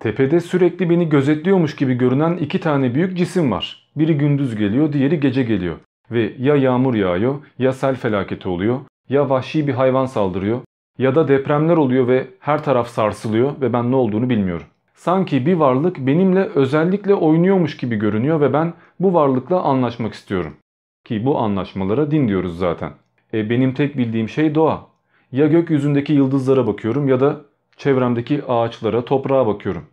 Tepede 0.00 0.40
sürekli 0.40 0.90
beni 0.90 1.08
gözetliyormuş 1.08 1.76
gibi 1.76 1.94
görünen 1.94 2.36
iki 2.36 2.60
tane 2.60 2.94
büyük 2.94 3.16
cisim 3.16 3.50
var. 3.50 3.88
Biri 3.96 4.18
gündüz 4.18 4.56
geliyor, 4.56 4.92
diğeri 4.92 5.20
gece 5.20 5.42
geliyor. 5.42 5.76
Ve 6.10 6.32
ya 6.38 6.56
yağmur 6.56 6.94
yağıyor, 6.94 7.34
ya 7.58 7.72
sel 7.72 7.94
felaketi 7.94 8.48
oluyor, 8.48 8.80
ya 9.08 9.30
vahşi 9.30 9.66
bir 9.66 9.72
hayvan 9.72 10.06
saldırıyor, 10.06 10.60
ya 10.98 11.14
da 11.14 11.28
depremler 11.28 11.76
oluyor 11.76 12.08
ve 12.08 12.28
her 12.40 12.64
taraf 12.64 12.88
sarsılıyor 12.88 13.60
ve 13.60 13.72
ben 13.72 13.90
ne 13.90 13.96
olduğunu 13.96 14.28
bilmiyorum. 14.28 14.66
Sanki 14.94 15.46
bir 15.46 15.54
varlık 15.54 15.98
benimle 15.98 16.40
özellikle 16.54 17.14
oynuyormuş 17.14 17.76
gibi 17.76 17.96
görünüyor 17.96 18.40
ve 18.40 18.52
ben 18.52 18.72
bu 19.00 19.14
varlıkla 19.14 19.62
anlaşmak 19.62 20.14
istiyorum. 20.14 20.56
Ki 21.04 21.26
bu 21.26 21.38
anlaşmalara 21.38 22.10
din 22.10 22.28
diyoruz 22.28 22.58
zaten. 22.58 22.92
E 23.34 23.50
benim 23.50 23.74
tek 23.74 23.98
bildiğim 23.98 24.28
şey 24.28 24.54
doğa. 24.54 24.86
Ya 25.32 25.46
gökyüzündeki 25.46 26.12
yıldızlara 26.12 26.66
bakıyorum 26.66 27.08
ya 27.08 27.20
da 27.20 27.40
çevremdeki 27.76 28.42
ağaçlara, 28.48 29.04
toprağa 29.04 29.46
bakıyorum. 29.46 29.84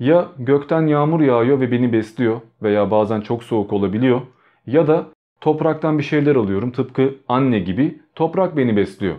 Ya 0.00 0.28
gökten 0.38 0.86
yağmur 0.86 1.20
yağıyor 1.20 1.60
ve 1.60 1.72
beni 1.72 1.92
besliyor 1.92 2.40
veya 2.62 2.90
bazen 2.90 3.20
çok 3.20 3.44
soğuk 3.44 3.72
olabiliyor 3.72 4.20
ya 4.66 4.86
da 4.86 5.06
topraktan 5.40 5.98
bir 5.98 6.02
şeyler 6.02 6.36
alıyorum 6.36 6.70
tıpkı 6.70 7.14
anne 7.28 7.58
gibi 7.58 8.00
toprak 8.14 8.56
beni 8.56 8.76
besliyor. 8.76 9.14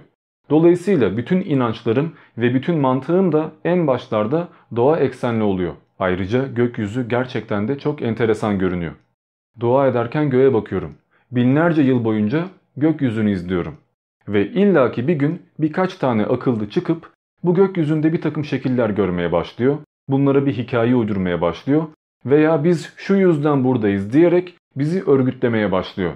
Dolayısıyla 0.50 1.18
bütün 1.18 1.42
inançlarım 1.42 2.14
ve 2.38 2.54
bütün 2.54 2.78
mantığım 2.78 3.32
da 3.32 3.52
en 3.66 3.88
başlarda 3.88 4.48
doğa 4.76 5.00
eksenli 5.00 5.44
oluyor. 5.44 5.74
Ayrıca 6.00 6.48
gökyüzü 6.48 7.10
gerçekten 7.10 7.68
de 7.68 7.80
çok 7.80 8.02
enteresan 8.02 8.60
görünüyor. 8.60 8.94
Dua 9.60 9.88
ederken 9.88 10.30
göğe 10.30 10.54
bakıyorum. 10.54 10.94
Binlerce 11.32 11.82
yıl 11.82 12.04
boyunca 12.04 12.46
gökyüzünü 12.78 13.32
izliyorum. 13.32 13.78
Ve 14.28 14.48
illaki 14.48 15.08
bir 15.08 15.16
gün 15.16 15.42
birkaç 15.60 15.96
tane 15.96 16.26
akıllı 16.26 16.70
çıkıp 16.70 17.12
bu 17.44 17.56
gökyüzünde 17.56 18.14
bir 18.14 18.22
takım 18.22 18.46
şekiller 18.46 18.90
görmeye 18.90 19.32
başlıyor. 19.32 19.78
Bunlara 20.08 20.46
bir 20.46 20.54
hikaye 20.54 20.96
uydurmaya 20.96 21.42
başlıyor. 21.42 21.84
Veya 22.26 22.64
biz 22.64 22.94
şu 22.98 23.16
yüzden 23.16 23.64
buradayız 23.64 24.14
diyerek 24.14 24.58
bizi 24.76 25.04
örgütlemeye 25.04 25.72
başlıyor. 25.72 26.12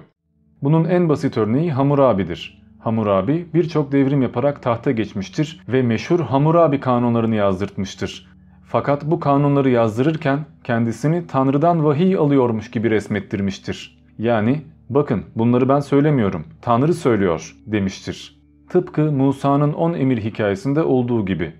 Bunun 0.62 0.84
en 0.84 1.08
basit 1.08 1.38
örneği 1.38 1.72
Hammurabi'dir. 1.72 2.61
Hammurabi 2.82 3.46
birçok 3.54 3.92
devrim 3.92 4.22
yaparak 4.22 4.62
tahta 4.62 4.90
geçmiştir 4.90 5.60
ve 5.68 5.82
meşhur 5.82 6.20
Hammurabi 6.20 6.80
kanunlarını 6.80 7.34
yazdırtmıştır. 7.34 8.28
Fakat 8.64 9.04
bu 9.04 9.20
kanunları 9.20 9.70
yazdırırken 9.70 10.46
kendisini 10.64 11.26
Tanrı'dan 11.26 11.84
vahiy 11.84 12.16
alıyormuş 12.16 12.70
gibi 12.70 12.90
resmettirmiştir. 12.90 14.02
Yani 14.18 14.62
bakın 14.90 15.24
bunları 15.36 15.68
ben 15.68 15.80
söylemiyorum, 15.80 16.44
Tanrı 16.62 16.94
söylüyor 16.94 17.56
demiştir. 17.66 18.40
Tıpkı 18.70 19.12
Musa'nın 19.12 19.72
10 19.72 19.94
emir 19.94 20.18
hikayesinde 20.18 20.82
olduğu 20.82 21.26
gibi. 21.26 21.52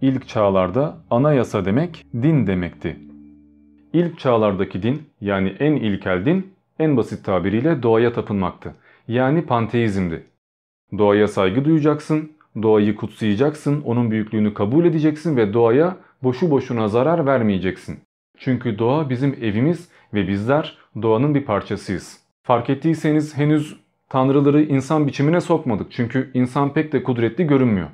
İlk 0.00 0.28
çağlarda 0.28 0.96
anayasa 1.10 1.64
demek 1.64 2.06
din 2.14 2.46
demekti. 2.46 2.96
İlk 3.92 4.18
çağlardaki 4.18 4.82
din 4.82 5.02
yani 5.20 5.48
en 5.58 5.72
ilkel 5.72 6.24
din 6.24 6.54
en 6.78 6.96
basit 6.96 7.24
tabiriyle 7.24 7.82
doğaya 7.82 8.12
tapınmaktı. 8.12 8.74
Yani 9.08 9.46
panteizmdi. 9.46 10.33
Doğaya 10.98 11.28
saygı 11.28 11.64
duyacaksın, 11.64 12.32
doğayı 12.62 12.96
kutsayacaksın, 12.96 13.82
onun 13.84 14.10
büyüklüğünü 14.10 14.54
kabul 14.54 14.84
edeceksin 14.84 15.36
ve 15.36 15.52
doğaya 15.52 15.96
boşu 16.22 16.50
boşuna 16.50 16.88
zarar 16.88 17.26
vermeyeceksin. 17.26 17.98
Çünkü 18.38 18.78
doğa 18.78 19.10
bizim 19.10 19.36
evimiz 19.42 19.88
ve 20.14 20.28
bizler 20.28 20.78
doğanın 21.02 21.34
bir 21.34 21.44
parçasıyız. 21.44 22.20
Fark 22.42 22.70
ettiyseniz 22.70 23.36
henüz 23.36 23.76
tanrıları 24.08 24.62
insan 24.62 25.06
biçimine 25.06 25.40
sokmadık 25.40 25.92
çünkü 25.92 26.30
insan 26.34 26.72
pek 26.72 26.92
de 26.92 27.02
kudretli 27.02 27.46
görünmüyor. 27.46 27.88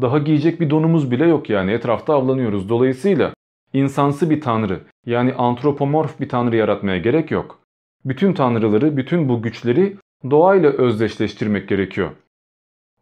Daha 0.00 0.18
giyecek 0.18 0.60
bir 0.60 0.70
donumuz 0.70 1.10
bile 1.10 1.26
yok 1.26 1.50
yani 1.50 1.70
etrafta 1.70 2.14
avlanıyoruz. 2.14 2.68
Dolayısıyla 2.68 3.34
insansı 3.72 4.30
bir 4.30 4.40
tanrı 4.40 4.80
yani 5.06 5.34
antropomorf 5.34 6.20
bir 6.20 6.28
tanrı 6.28 6.56
yaratmaya 6.56 6.98
gerek 6.98 7.30
yok. 7.30 7.58
Bütün 8.04 8.32
tanrıları, 8.32 8.96
bütün 8.96 9.28
bu 9.28 9.42
güçleri 9.42 9.96
doğayla 10.30 10.70
özdeşleştirmek 10.70 11.68
gerekiyor 11.68 12.10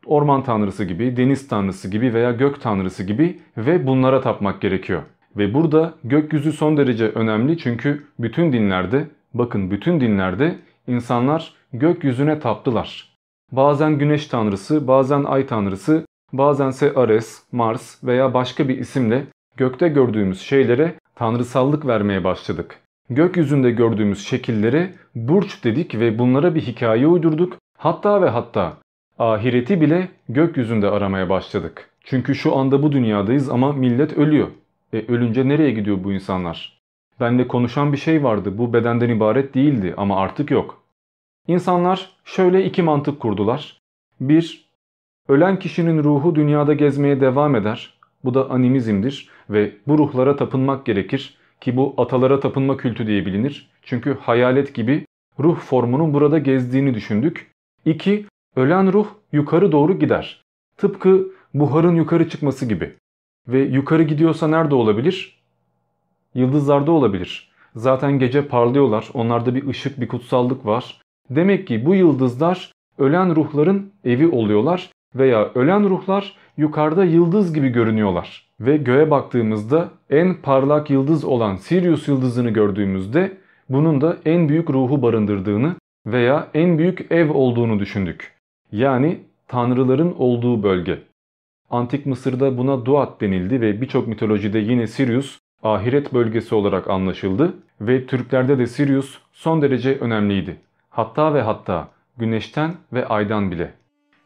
orman 0.08 0.42
tanrısı 0.42 0.84
gibi, 0.84 1.16
deniz 1.16 1.48
tanrısı 1.48 1.90
gibi 1.90 2.14
veya 2.14 2.32
gök 2.32 2.60
tanrısı 2.60 3.04
gibi 3.04 3.38
ve 3.56 3.86
bunlara 3.86 4.20
tapmak 4.20 4.60
gerekiyor. 4.60 5.02
Ve 5.36 5.54
burada 5.54 5.94
gökyüzü 6.04 6.52
son 6.52 6.76
derece 6.76 7.08
önemli 7.08 7.58
çünkü 7.58 8.06
bütün 8.18 8.52
dinlerde, 8.52 9.06
bakın 9.34 9.70
bütün 9.70 10.00
dinlerde 10.00 10.58
insanlar 10.86 11.54
gökyüzüne 11.72 12.40
taptılar. 12.40 13.16
Bazen 13.52 13.98
güneş 13.98 14.26
tanrısı, 14.26 14.88
bazen 14.88 15.24
ay 15.24 15.46
tanrısı, 15.46 16.06
bazense 16.32 16.94
Ares, 16.94 17.42
Mars 17.52 18.04
veya 18.04 18.34
başka 18.34 18.68
bir 18.68 18.78
isimle 18.78 19.26
gökte 19.56 19.88
gördüğümüz 19.88 20.40
şeylere 20.40 20.94
tanrısallık 21.14 21.86
vermeye 21.86 22.24
başladık. 22.24 22.78
Gökyüzünde 23.10 23.70
gördüğümüz 23.70 24.26
şekillere 24.26 24.94
burç 25.14 25.64
dedik 25.64 25.94
ve 25.94 26.18
bunlara 26.18 26.54
bir 26.54 26.60
hikaye 26.60 27.06
uydurduk. 27.06 27.56
Hatta 27.78 28.22
ve 28.22 28.28
hatta 28.28 28.76
ahireti 29.18 29.80
bile 29.80 30.08
gökyüzünde 30.28 30.90
aramaya 30.90 31.28
başladık. 31.28 31.90
Çünkü 32.04 32.34
şu 32.34 32.56
anda 32.56 32.82
bu 32.82 32.92
dünyadayız 32.92 33.50
ama 33.50 33.72
millet 33.72 34.18
ölüyor. 34.18 34.48
E 34.92 35.04
ölünce 35.08 35.48
nereye 35.48 35.70
gidiyor 35.70 36.04
bu 36.04 36.12
insanlar? 36.12 36.78
Bende 37.20 37.48
konuşan 37.48 37.92
bir 37.92 37.98
şey 37.98 38.24
vardı 38.24 38.58
bu 38.58 38.72
bedenden 38.72 39.08
ibaret 39.08 39.54
değildi 39.54 39.94
ama 39.96 40.16
artık 40.16 40.50
yok. 40.50 40.82
İnsanlar 41.48 42.10
şöyle 42.24 42.64
iki 42.64 42.82
mantık 42.82 43.20
kurdular. 43.20 43.80
Bir, 44.20 44.68
ölen 45.28 45.58
kişinin 45.58 46.04
ruhu 46.04 46.34
dünyada 46.34 46.74
gezmeye 46.74 47.20
devam 47.20 47.56
eder. 47.56 47.94
Bu 48.24 48.34
da 48.34 48.50
animizmdir 48.50 49.30
ve 49.50 49.72
bu 49.86 49.98
ruhlara 49.98 50.36
tapınmak 50.36 50.86
gerekir 50.86 51.38
ki 51.60 51.76
bu 51.76 51.94
atalara 51.96 52.40
tapınma 52.40 52.76
kültü 52.76 53.06
diye 53.06 53.26
bilinir. 53.26 53.70
Çünkü 53.82 54.18
hayalet 54.20 54.74
gibi 54.74 55.06
ruh 55.40 55.56
formunun 55.56 56.14
burada 56.14 56.38
gezdiğini 56.38 56.94
düşündük. 56.94 57.50
2. 57.84 58.26
Ölen 58.56 58.92
ruh 58.92 59.06
yukarı 59.32 59.72
doğru 59.72 59.98
gider. 59.98 60.44
Tıpkı 60.76 61.28
buharın 61.54 61.94
yukarı 61.94 62.28
çıkması 62.28 62.66
gibi. 62.66 62.94
Ve 63.48 63.58
yukarı 63.58 64.02
gidiyorsa 64.02 64.48
nerede 64.48 64.74
olabilir? 64.74 65.42
Yıldızlarda 66.34 66.92
olabilir. 66.92 67.52
Zaten 67.76 68.18
gece 68.18 68.48
parlıyorlar. 68.48 69.08
Onlarda 69.14 69.54
bir 69.54 69.66
ışık, 69.66 70.00
bir 70.00 70.08
kutsallık 70.08 70.66
var. 70.66 71.00
Demek 71.30 71.66
ki 71.66 71.86
bu 71.86 71.94
yıldızlar 71.94 72.72
ölen 72.98 73.36
ruhların 73.36 73.92
evi 74.04 74.28
oluyorlar 74.28 74.90
veya 75.14 75.50
ölen 75.54 75.90
ruhlar 75.90 76.36
yukarıda 76.56 77.04
yıldız 77.04 77.54
gibi 77.54 77.68
görünüyorlar. 77.68 78.48
Ve 78.60 78.76
göğe 78.76 79.10
baktığımızda 79.10 79.88
en 80.10 80.34
parlak 80.34 80.90
yıldız 80.90 81.24
olan 81.24 81.56
Sirius 81.56 82.08
yıldızını 82.08 82.50
gördüğümüzde 82.50 83.36
bunun 83.68 84.00
da 84.00 84.16
en 84.24 84.48
büyük 84.48 84.70
ruhu 84.70 85.02
barındırdığını 85.02 85.74
veya 86.06 86.48
en 86.54 86.78
büyük 86.78 87.12
ev 87.12 87.32
olduğunu 87.32 87.78
düşündük. 87.78 88.37
Yani 88.72 89.20
tanrıların 89.48 90.14
olduğu 90.18 90.62
bölge. 90.62 90.98
Antik 91.70 92.06
Mısır'da 92.06 92.58
buna 92.58 92.86
Duat 92.86 93.20
denildi 93.20 93.60
ve 93.60 93.80
birçok 93.80 94.08
mitolojide 94.08 94.58
yine 94.58 94.86
Sirius 94.86 95.38
ahiret 95.62 96.14
bölgesi 96.14 96.54
olarak 96.54 96.90
anlaşıldı 96.90 97.54
ve 97.80 98.06
Türklerde 98.06 98.58
de 98.58 98.66
Sirius 98.66 99.18
son 99.32 99.62
derece 99.62 99.98
önemliydi. 99.98 100.56
Hatta 100.90 101.34
ve 101.34 101.42
hatta 101.42 101.88
güneşten 102.16 102.74
ve 102.92 103.06
aydan 103.06 103.50
bile. 103.50 103.72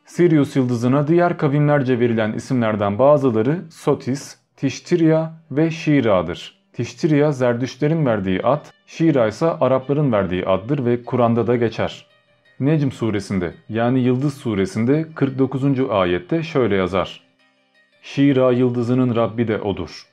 Sirius 0.04 0.56
yıldızına 0.56 1.08
diğer 1.08 1.38
kavimlerce 1.38 2.00
verilen 2.00 2.32
isimlerden 2.32 2.98
bazıları 2.98 3.60
Sotis, 3.70 4.38
Tiştirya 4.56 5.32
ve 5.50 5.70
Şira'dır. 5.70 6.62
Tiştirya 6.72 7.32
Zerdüşlerin 7.32 8.06
verdiği 8.06 8.42
ad, 8.42 8.64
Şira 8.86 9.26
ise 9.26 9.46
Arapların 9.46 10.12
verdiği 10.12 10.46
addır 10.46 10.84
ve 10.84 11.04
Kur'an'da 11.04 11.46
da 11.46 11.56
geçer. 11.56 12.11
Necm 12.60 12.90
suresinde 12.90 13.54
yani 13.68 14.00
Yıldız 14.00 14.34
suresinde 14.34 15.06
49. 15.14 15.62
ayette 15.90 16.42
şöyle 16.42 16.76
yazar. 16.76 17.20
Şira 18.02 18.52
yıldızının 18.52 19.16
Rabbi 19.16 19.48
de 19.48 19.60
odur. 19.60 20.06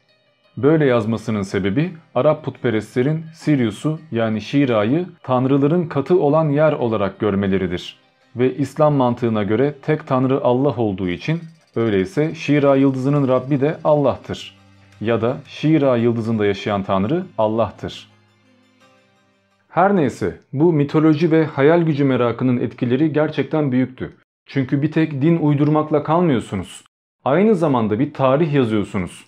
Böyle 0.58 0.86
yazmasının 0.86 1.42
sebebi 1.42 1.92
Arap 2.16 2.46
putperestlerin 2.46 3.26
Sirius'u 3.34 4.00
yani 4.12 4.42
Şira'yı 4.42 5.06
tanrıların 5.24 5.88
katı 5.88 6.20
olan 6.20 6.50
yer 6.50 6.74
olarak 6.74 7.20
görmeleridir. 7.20 7.98
Ve 8.36 8.56
İslam 8.56 8.94
mantığına 8.94 9.44
göre 9.44 9.76
tek 9.82 10.08
tanrı 10.08 10.44
Allah 10.44 10.76
olduğu 10.76 11.10
için 11.10 11.42
öyleyse 11.76 12.36
Şira 12.36 12.76
yıldızının 12.76 13.28
Rabbi 13.28 13.62
de 13.62 13.78
Allah'tır. 13.84 14.58
Ya 15.02 15.22
da 15.22 15.38
Şira 15.48 15.98
yıldızında 15.98 16.46
yaşayan 16.46 16.84
tanrı 16.84 17.26
Allah'tır. 17.38 18.09
Her 19.70 19.96
neyse 19.96 20.40
bu 20.54 20.74
mitoloji 20.74 21.32
ve 21.32 21.46
hayal 21.46 21.82
gücü 21.82 22.04
merakının 22.04 22.60
etkileri 22.60 23.14
gerçekten 23.14 23.72
büyüktü. 23.72 24.16
Çünkü 24.46 24.82
bir 24.82 24.92
tek 24.92 25.22
din 25.22 25.38
uydurmakla 25.38 26.04
kalmıyorsunuz. 26.04 26.84
Aynı 27.26 27.56
zamanda 27.56 28.00
bir 28.00 28.14
tarih 28.14 28.54
yazıyorsunuz. 28.54 29.26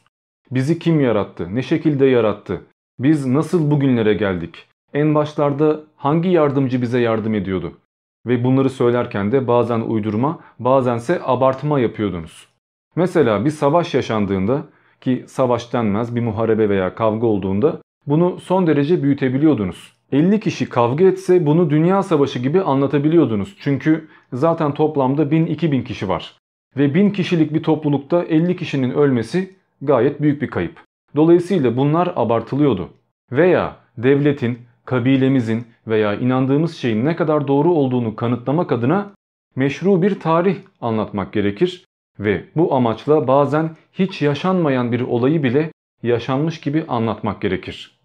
Bizi 0.52 0.80
kim 0.80 1.02
yarattı? 1.02 1.56
Ne 1.56 1.62
şekilde 1.62 2.06
yarattı? 2.06 2.62
Biz 3.00 3.26
nasıl 3.26 3.72
bugünlere 3.72 4.14
geldik? 4.14 4.68
En 4.94 5.16
başlarda 5.16 5.80
hangi 5.96 6.30
yardımcı 6.30 6.82
bize 6.82 7.00
yardım 7.00 7.36
ediyordu? 7.36 7.78
Ve 8.26 8.44
bunları 8.44 8.70
söylerken 8.70 9.32
de 9.32 9.48
bazen 9.48 9.82
uydurma, 9.82 10.40
bazense 10.60 11.22
abartma 11.24 11.80
yapıyordunuz. 11.80 12.48
Mesela 12.96 13.46
bir 13.46 13.50
savaş 13.50 13.94
yaşandığında 13.94 14.64
ki 15.02 15.24
savaş 15.28 15.74
denmez 15.74 16.16
bir 16.16 16.22
muharebe 16.22 16.70
veya 16.70 16.96
kavga 16.96 17.28
olduğunda 17.28 17.82
bunu 18.08 18.40
son 18.40 18.68
derece 18.68 19.04
büyütebiliyordunuz. 19.04 20.01
50 20.12 20.40
kişi 20.40 20.70
kavga 20.70 21.06
etse 21.06 21.46
bunu 21.46 21.70
dünya 21.70 22.04
savaşı 22.04 22.40
gibi 22.40 22.62
anlatabiliyordunuz. 22.62 23.56
Çünkü 23.60 24.08
zaten 24.34 24.74
toplamda 24.74 25.24
1000-2000 25.24 25.84
kişi 25.84 26.10
var. 26.10 26.38
Ve 26.78 26.94
1000 26.94 27.10
kişilik 27.10 27.54
bir 27.54 27.64
toplulukta 27.64 28.24
50 28.24 28.56
kişinin 28.56 28.92
ölmesi 28.92 29.56
gayet 29.82 30.22
büyük 30.22 30.42
bir 30.42 30.48
kayıp. 30.48 30.80
Dolayısıyla 31.16 31.78
bunlar 31.78 32.14
abartılıyordu. 32.16 32.90
Veya 33.32 33.76
devletin, 33.98 34.60
kabilemizin 34.86 35.64
veya 35.88 36.16
inandığımız 36.16 36.76
şeyin 36.78 37.06
ne 37.06 37.16
kadar 37.16 37.48
doğru 37.48 37.74
olduğunu 37.74 38.16
kanıtlamak 38.16 38.72
adına 38.72 39.12
meşru 39.56 40.02
bir 40.02 40.20
tarih 40.20 40.56
anlatmak 40.82 41.34
gerekir 41.34 41.86
ve 42.20 42.46
bu 42.56 42.76
amaçla 42.76 43.28
bazen 43.28 43.70
hiç 43.94 44.22
yaşanmayan 44.22 44.92
bir 44.92 45.02
olayı 45.02 45.44
bile 45.44 45.72
yaşanmış 46.04 46.60
gibi 46.62 46.86
anlatmak 46.88 47.42
gerekir. 47.42 48.01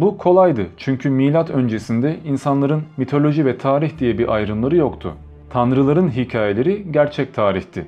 Bu 0.00 0.18
kolaydı 0.18 0.66
çünkü 0.76 1.10
milat 1.10 1.50
öncesinde 1.50 2.16
insanların 2.24 2.82
mitoloji 2.96 3.46
ve 3.46 3.58
tarih 3.58 3.98
diye 3.98 4.18
bir 4.18 4.34
ayrımları 4.34 4.76
yoktu. 4.76 5.14
Tanrıların 5.50 6.08
hikayeleri 6.08 6.92
gerçek 6.92 7.34
tarihti. 7.34 7.86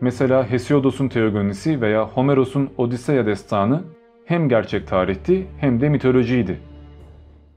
Mesela 0.00 0.50
Hesiodos'un 0.50 1.08
Teogonisi 1.08 1.80
veya 1.80 2.08
Homeros'un 2.08 2.70
Odiseya 2.76 3.26
destanı 3.26 3.82
hem 4.24 4.48
gerçek 4.48 4.86
tarihti 4.88 5.46
hem 5.60 5.80
de 5.80 5.88
mitolojiydi. 5.88 6.58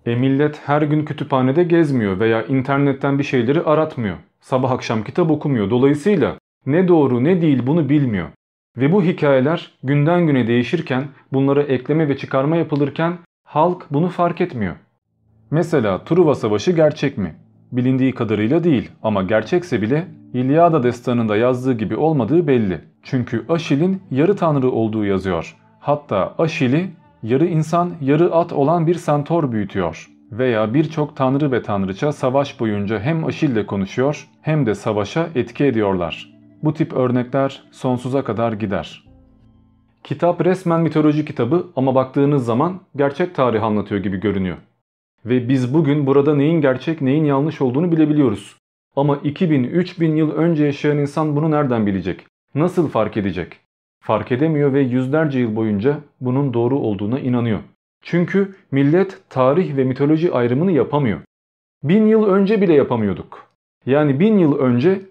E 0.06 0.16
millet 0.16 0.62
her 0.66 0.82
gün 0.82 1.06
kütüphanede 1.06 1.64
gezmiyor 1.64 2.20
veya 2.20 2.44
internetten 2.44 3.20
bir 3.20 3.24
şeyleri 3.24 3.62
aratmıyor. 3.62 4.16
Sabah 4.40 4.72
akşam 4.72 5.04
kitap 5.04 5.32
okumuyor. 5.32 5.70
Dolayısıyla 5.70 6.38
ne 6.66 6.88
doğru 6.88 7.24
ne 7.24 7.42
değil 7.42 7.68
bunu 7.68 7.90
bilmiyor. 7.90 8.28
Ve 8.78 8.92
bu 8.92 9.04
hikayeler 9.04 9.72
günden 9.84 10.28
güne 10.28 10.48
değişirken 10.48 11.04
bunlara 11.34 11.64
ekleme 11.64 12.08
ve 12.08 12.18
çıkarma 12.18 12.56
yapılırken 12.56 13.18
halk 13.52 13.86
bunu 13.92 14.10
fark 14.10 14.42
etmiyor. 14.42 14.76
Mesela 15.52 16.04
Truva 16.04 16.36
Savaşı 16.36 16.72
gerçek 16.72 17.18
mi? 17.18 17.36
Bilindiği 17.72 18.14
kadarıyla 18.14 18.64
değil 18.64 18.92
ama 19.04 19.24
gerçekse 19.24 19.82
bile 19.82 20.08
İlyada 20.34 20.84
destanında 20.84 21.38
yazdığı 21.38 21.74
gibi 21.74 21.96
olmadığı 21.96 22.48
belli. 22.48 22.82
Çünkü 23.04 23.46
Aşil'in 23.50 24.02
yarı 24.12 24.36
tanrı 24.36 24.72
olduğu 24.72 25.06
yazıyor. 25.06 25.56
Hatta 25.80 26.36
Aşil'i 26.38 26.90
yarı 27.24 27.46
insan 27.46 27.92
yarı 28.02 28.34
at 28.34 28.54
olan 28.54 28.88
bir 28.88 28.96
santor 28.96 29.52
büyütüyor. 29.52 30.10
Veya 30.32 30.74
birçok 30.74 31.16
tanrı 31.16 31.52
ve 31.52 31.62
tanrıça 31.62 32.12
savaş 32.12 32.60
boyunca 32.60 33.00
hem 33.00 33.26
Aşil'le 33.26 33.66
konuşuyor 33.66 34.28
hem 34.42 34.66
de 34.66 34.76
savaşa 34.76 35.28
etki 35.36 35.66
ediyorlar. 35.66 36.34
Bu 36.64 36.74
tip 36.74 36.94
örnekler 36.94 37.64
sonsuza 37.72 38.24
kadar 38.24 38.54
gider. 38.54 39.11
Kitap 40.04 40.46
resmen 40.46 40.82
mitoloji 40.82 41.26
kitabı 41.26 41.68
ama 41.76 41.96
baktığınız 41.96 42.46
zaman 42.46 42.80
gerçek 42.96 43.36
tarih 43.36 43.64
anlatıyor 43.64 44.04
gibi 44.04 44.20
görünüyor. 44.20 44.58
Ve 45.26 45.50
biz 45.50 45.74
bugün 45.74 46.08
burada 46.08 46.36
neyin 46.36 46.62
gerçek 46.62 47.02
neyin 47.02 47.26
yanlış 47.26 47.62
olduğunu 47.62 47.92
bilebiliyoruz. 47.92 48.58
Ama 48.96 49.16
2000-3000 49.16 50.16
yıl 50.16 50.32
önce 50.32 50.66
yaşayan 50.66 50.98
insan 50.98 51.36
bunu 51.36 51.52
nereden 51.52 51.86
bilecek? 51.86 52.26
Nasıl 52.56 52.88
fark 52.90 53.18
edecek? 53.18 53.58
Fark 54.04 54.32
edemiyor 54.32 54.74
ve 54.74 54.82
yüzlerce 54.82 55.40
yıl 55.40 55.56
boyunca 55.56 56.00
bunun 56.22 56.54
doğru 56.54 56.80
olduğuna 56.80 57.20
inanıyor. 57.20 57.60
Çünkü 58.02 58.56
millet 58.72 59.30
tarih 59.30 59.78
ve 59.78 59.84
mitoloji 59.84 60.32
ayrımını 60.32 60.72
yapamıyor. 60.72 61.20
Bin 61.84 62.08
yıl 62.08 62.26
önce 62.26 62.62
bile 62.62 62.74
yapamıyorduk. 62.74 63.48
Yani 63.86 64.20
bin 64.20 64.38
yıl 64.38 64.58
önce 64.58 65.02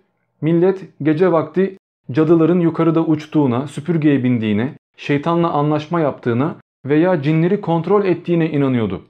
millet 0.40 0.81
gece 1.03 1.33
vakti 1.33 1.76
cadıların 2.12 2.61
yukarıda 2.61 3.05
uçtuğuna, 3.05 3.66
süpürgeye 3.66 4.25
bindiğine, 4.25 4.75
şeytanla 4.96 5.51
anlaşma 5.51 6.01
yaptığına 6.01 6.57
veya 6.85 7.23
cinleri 7.23 7.61
kontrol 7.61 8.05
ettiğine 8.05 8.51
inanıyordu. 8.51 9.03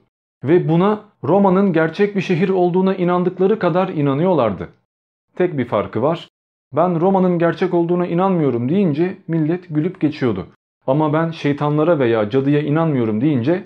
Ve 0.43 0.69
buna 0.69 0.99
Roma'nın 1.23 1.73
gerçek 1.73 2.15
bir 2.15 2.21
şehir 2.21 2.49
olduğuna 2.49 2.95
inandıkları 2.95 3.59
kadar 3.59 3.89
inanıyorlardı. 3.89 4.69
Tek 5.35 5.57
bir 5.57 5.65
farkı 5.65 6.01
var. 6.01 6.27
Ben 6.75 7.01
Roma'nın 7.01 7.39
gerçek 7.39 7.73
olduğuna 7.73 8.07
inanmıyorum 8.07 8.69
deyince 8.69 9.17
millet 9.27 9.65
gülüp 9.69 10.01
geçiyordu. 10.01 10.47
Ama 10.87 11.13
ben 11.13 11.31
şeytanlara 11.31 11.99
veya 11.99 12.29
cadıya 12.29 12.61
inanmıyorum 12.61 13.21
deyince 13.21 13.63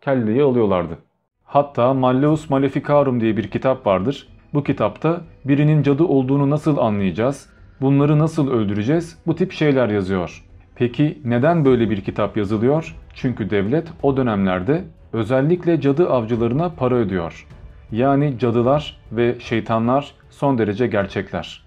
kelleyi 0.00 0.42
alıyorlardı. 0.42 0.98
Hatta 1.44 1.94
Malleus 1.94 2.50
Maleficarum 2.50 3.20
diye 3.20 3.36
bir 3.36 3.50
kitap 3.50 3.86
vardır. 3.86 4.28
Bu 4.54 4.64
kitapta 4.64 5.20
birinin 5.44 5.82
cadı 5.82 6.04
olduğunu 6.04 6.50
nasıl 6.50 6.76
anlayacağız, 6.76 7.53
bunları 7.80 8.18
nasıl 8.18 8.50
öldüreceğiz 8.50 9.18
bu 9.26 9.36
tip 9.36 9.52
şeyler 9.52 9.88
yazıyor. 9.88 10.44
Peki 10.74 11.18
neden 11.24 11.64
böyle 11.64 11.90
bir 11.90 12.00
kitap 12.00 12.36
yazılıyor? 12.36 12.96
Çünkü 13.14 13.50
devlet 13.50 13.88
o 14.02 14.16
dönemlerde 14.16 14.84
özellikle 15.12 15.80
cadı 15.80 16.10
avcılarına 16.10 16.68
para 16.68 16.94
ödüyor. 16.94 17.46
Yani 17.92 18.38
cadılar 18.38 19.00
ve 19.12 19.36
şeytanlar 19.40 20.14
son 20.30 20.58
derece 20.58 20.86
gerçekler. 20.86 21.64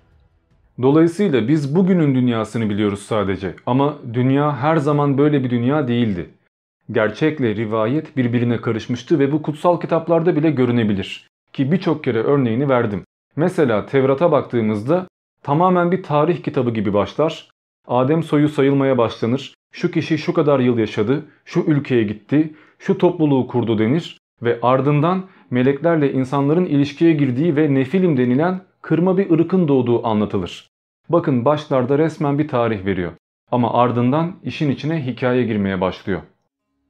Dolayısıyla 0.81 1.47
biz 1.47 1.75
bugünün 1.75 2.15
dünyasını 2.15 2.69
biliyoruz 2.69 2.99
sadece 2.99 3.55
ama 3.65 3.95
dünya 4.13 4.57
her 4.57 4.77
zaman 4.77 5.17
böyle 5.17 5.43
bir 5.43 5.49
dünya 5.49 5.87
değildi. 5.87 6.29
Gerçekle 6.91 7.55
rivayet 7.55 8.17
birbirine 8.17 8.57
karışmıştı 8.57 9.19
ve 9.19 9.31
bu 9.31 9.41
kutsal 9.41 9.79
kitaplarda 9.79 10.35
bile 10.35 10.51
görünebilir. 10.51 11.27
Ki 11.53 11.71
birçok 11.71 12.03
kere 12.03 12.23
örneğini 12.23 12.69
verdim. 12.69 13.03
Mesela 13.35 13.85
Tevrat'a 13.85 14.31
baktığımızda 14.31 15.07
tamamen 15.43 15.91
bir 15.91 16.03
tarih 16.03 16.43
kitabı 16.43 16.71
gibi 16.71 16.93
başlar. 16.93 17.49
Adem 17.87 18.23
soyu 18.23 18.49
sayılmaya 18.49 18.97
başlanır. 18.97 19.53
Şu 19.71 19.91
kişi 19.91 20.17
şu 20.17 20.33
kadar 20.33 20.59
yıl 20.59 20.77
yaşadı, 20.77 21.25
şu 21.45 21.59
ülkeye 21.59 22.03
gitti, 22.03 22.53
şu 22.79 22.97
topluluğu 22.97 23.47
kurdu 23.47 23.79
denir 23.79 24.17
ve 24.41 24.59
ardından 24.61 25.23
meleklerle 25.51 26.13
insanların 26.13 26.65
ilişkiye 26.65 27.13
girdiği 27.13 27.55
ve 27.55 27.73
nefilim 27.73 28.17
denilen 28.17 28.61
kırma 28.81 29.17
bir 29.17 29.31
ırkın 29.31 29.67
doğduğu 29.67 30.07
anlatılır. 30.07 30.69
Bakın 31.09 31.45
başlarda 31.45 31.97
resmen 31.97 32.39
bir 32.39 32.47
tarih 32.47 32.85
veriyor. 32.85 33.11
Ama 33.51 33.73
ardından 33.73 34.35
işin 34.43 34.71
içine 34.71 35.05
hikaye 35.05 35.43
girmeye 35.43 35.81
başlıyor. 35.81 36.21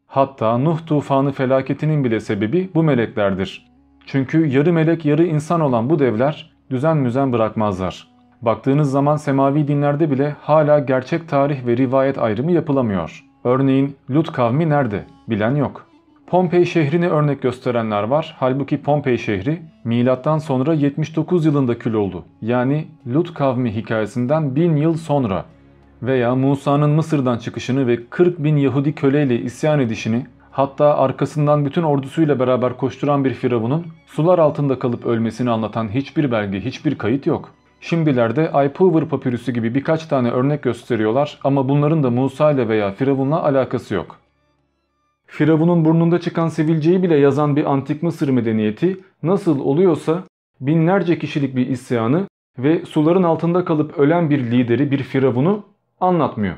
Hatta 0.08 0.58
Nuh 0.58 0.86
tufanı 0.86 1.32
felaketinin 1.32 2.04
bile 2.04 2.20
sebebi 2.20 2.70
bu 2.76 2.84
meleklerdir. 2.84 3.68
Çünkü 4.06 4.46
yarı 4.46 4.74
melek 4.74 5.06
yarı 5.06 5.24
insan 5.24 5.62
olan 5.62 5.90
bu 5.90 6.00
devler 6.00 6.52
düzen 6.70 6.98
müzen 6.98 7.34
bırakmazlar. 7.34 8.08
Baktığınız 8.42 8.92
zaman 8.92 9.16
semavi 9.16 9.68
dinlerde 9.68 10.12
bile 10.12 10.36
hala 10.42 10.80
gerçek 10.80 11.30
tarih 11.30 11.66
ve 11.66 11.78
rivayet 11.78 12.18
ayrımı 12.18 12.52
yapılamıyor. 12.52 13.24
Örneğin 13.44 13.96
Lut 14.10 14.32
kavmi 14.32 14.70
nerede? 14.70 15.04
Bilen 15.30 15.56
yok. 15.56 15.88
Pompei 16.28 16.66
şehrini 16.66 17.08
örnek 17.08 17.42
gösterenler 17.42 18.04
var. 18.04 18.36
Halbuki 18.40 18.82
Pompei 18.82 19.18
şehri 19.18 19.62
milattan 19.84 20.38
sonra 20.38 20.74
79 20.74 21.46
yılında 21.46 21.80
kül 21.80 21.94
oldu. 21.94 22.24
Yani 22.42 22.88
Lut 23.14 23.34
kavmi 23.34 23.76
hikayesinden 23.76 24.56
1000 24.56 24.76
yıl 24.76 24.98
sonra. 24.98 25.46
Veya 26.04 26.36
Musa'nın 26.36 26.90
Mısır'dan 26.90 27.38
çıkışını 27.38 27.88
ve 27.88 28.00
40 28.10 28.44
bin 28.44 28.58
Yahudi 28.58 28.96
köleyle 28.96 29.42
isyan 29.42 29.80
edişini 29.80 30.26
hatta 30.52 30.98
arkasından 30.98 31.66
bütün 31.66 31.84
ordusuyla 31.84 32.40
beraber 32.40 32.78
koşturan 32.78 33.26
bir 33.26 33.34
firavunun 33.34 33.86
sular 34.06 34.40
altında 34.40 34.80
kalıp 34.80 35.06
ölmesini 35.06 35.50
anlatan 35.50 35.90
hiçbir 35.90 36.32
belge, 36.32 36.62
hiçbir 36.62 36.98
kayıt 36.98 37.26
yok. 37.26 37.54
Şimdilerde 37.82 38.52
Ipover 38.66 39.06
papirüsü 39.06 39.52
gibi 39.52 39.76
birkaç 39.76 40.06
tane 40.06 40.32
örnek 40.32 40.64
gösteriyorlar 40.64 41.40
ama 41.44 41.70
bunların 41.70 42.04
da 42.04 42.10
Musa 42.10 42.52
ile 42.52 42.70
veya 42.70 42.92
Firavun'la 42.92 43.44
alakası 43.44 43.96
yok. 43.96 44.20
Firavun'un 45.26 45.86
burnunda 45.86 46.20
çıkan 46.20 46.48
sivilceyi 46.48 47.04
bile 47.04 47.16
yazan 47.16 47.56
bir 47.56 47.72
antik 47.72 48.04
Mısır 48.04 48.30
medeniyeti 48.30 48.98
nasıl 49.24 49.60
oluyorsa 49.60 50.24
binlerce 50.62 51.20
kişilik 51.20 51.56
bir 51.56 51.68
isyanı 51.68 52.28
ve 52.60 52.86
suların 52.86 53.24
altında 53.24 53.66
kalıp 53.66 54.00
ölen 54.00 54.30
bir 54.30 54.52
lideri 54.52 54.92
bir 54.92 55.04
Firavun'u 55.04 55.64
anlatmıyor. 56.00 56.56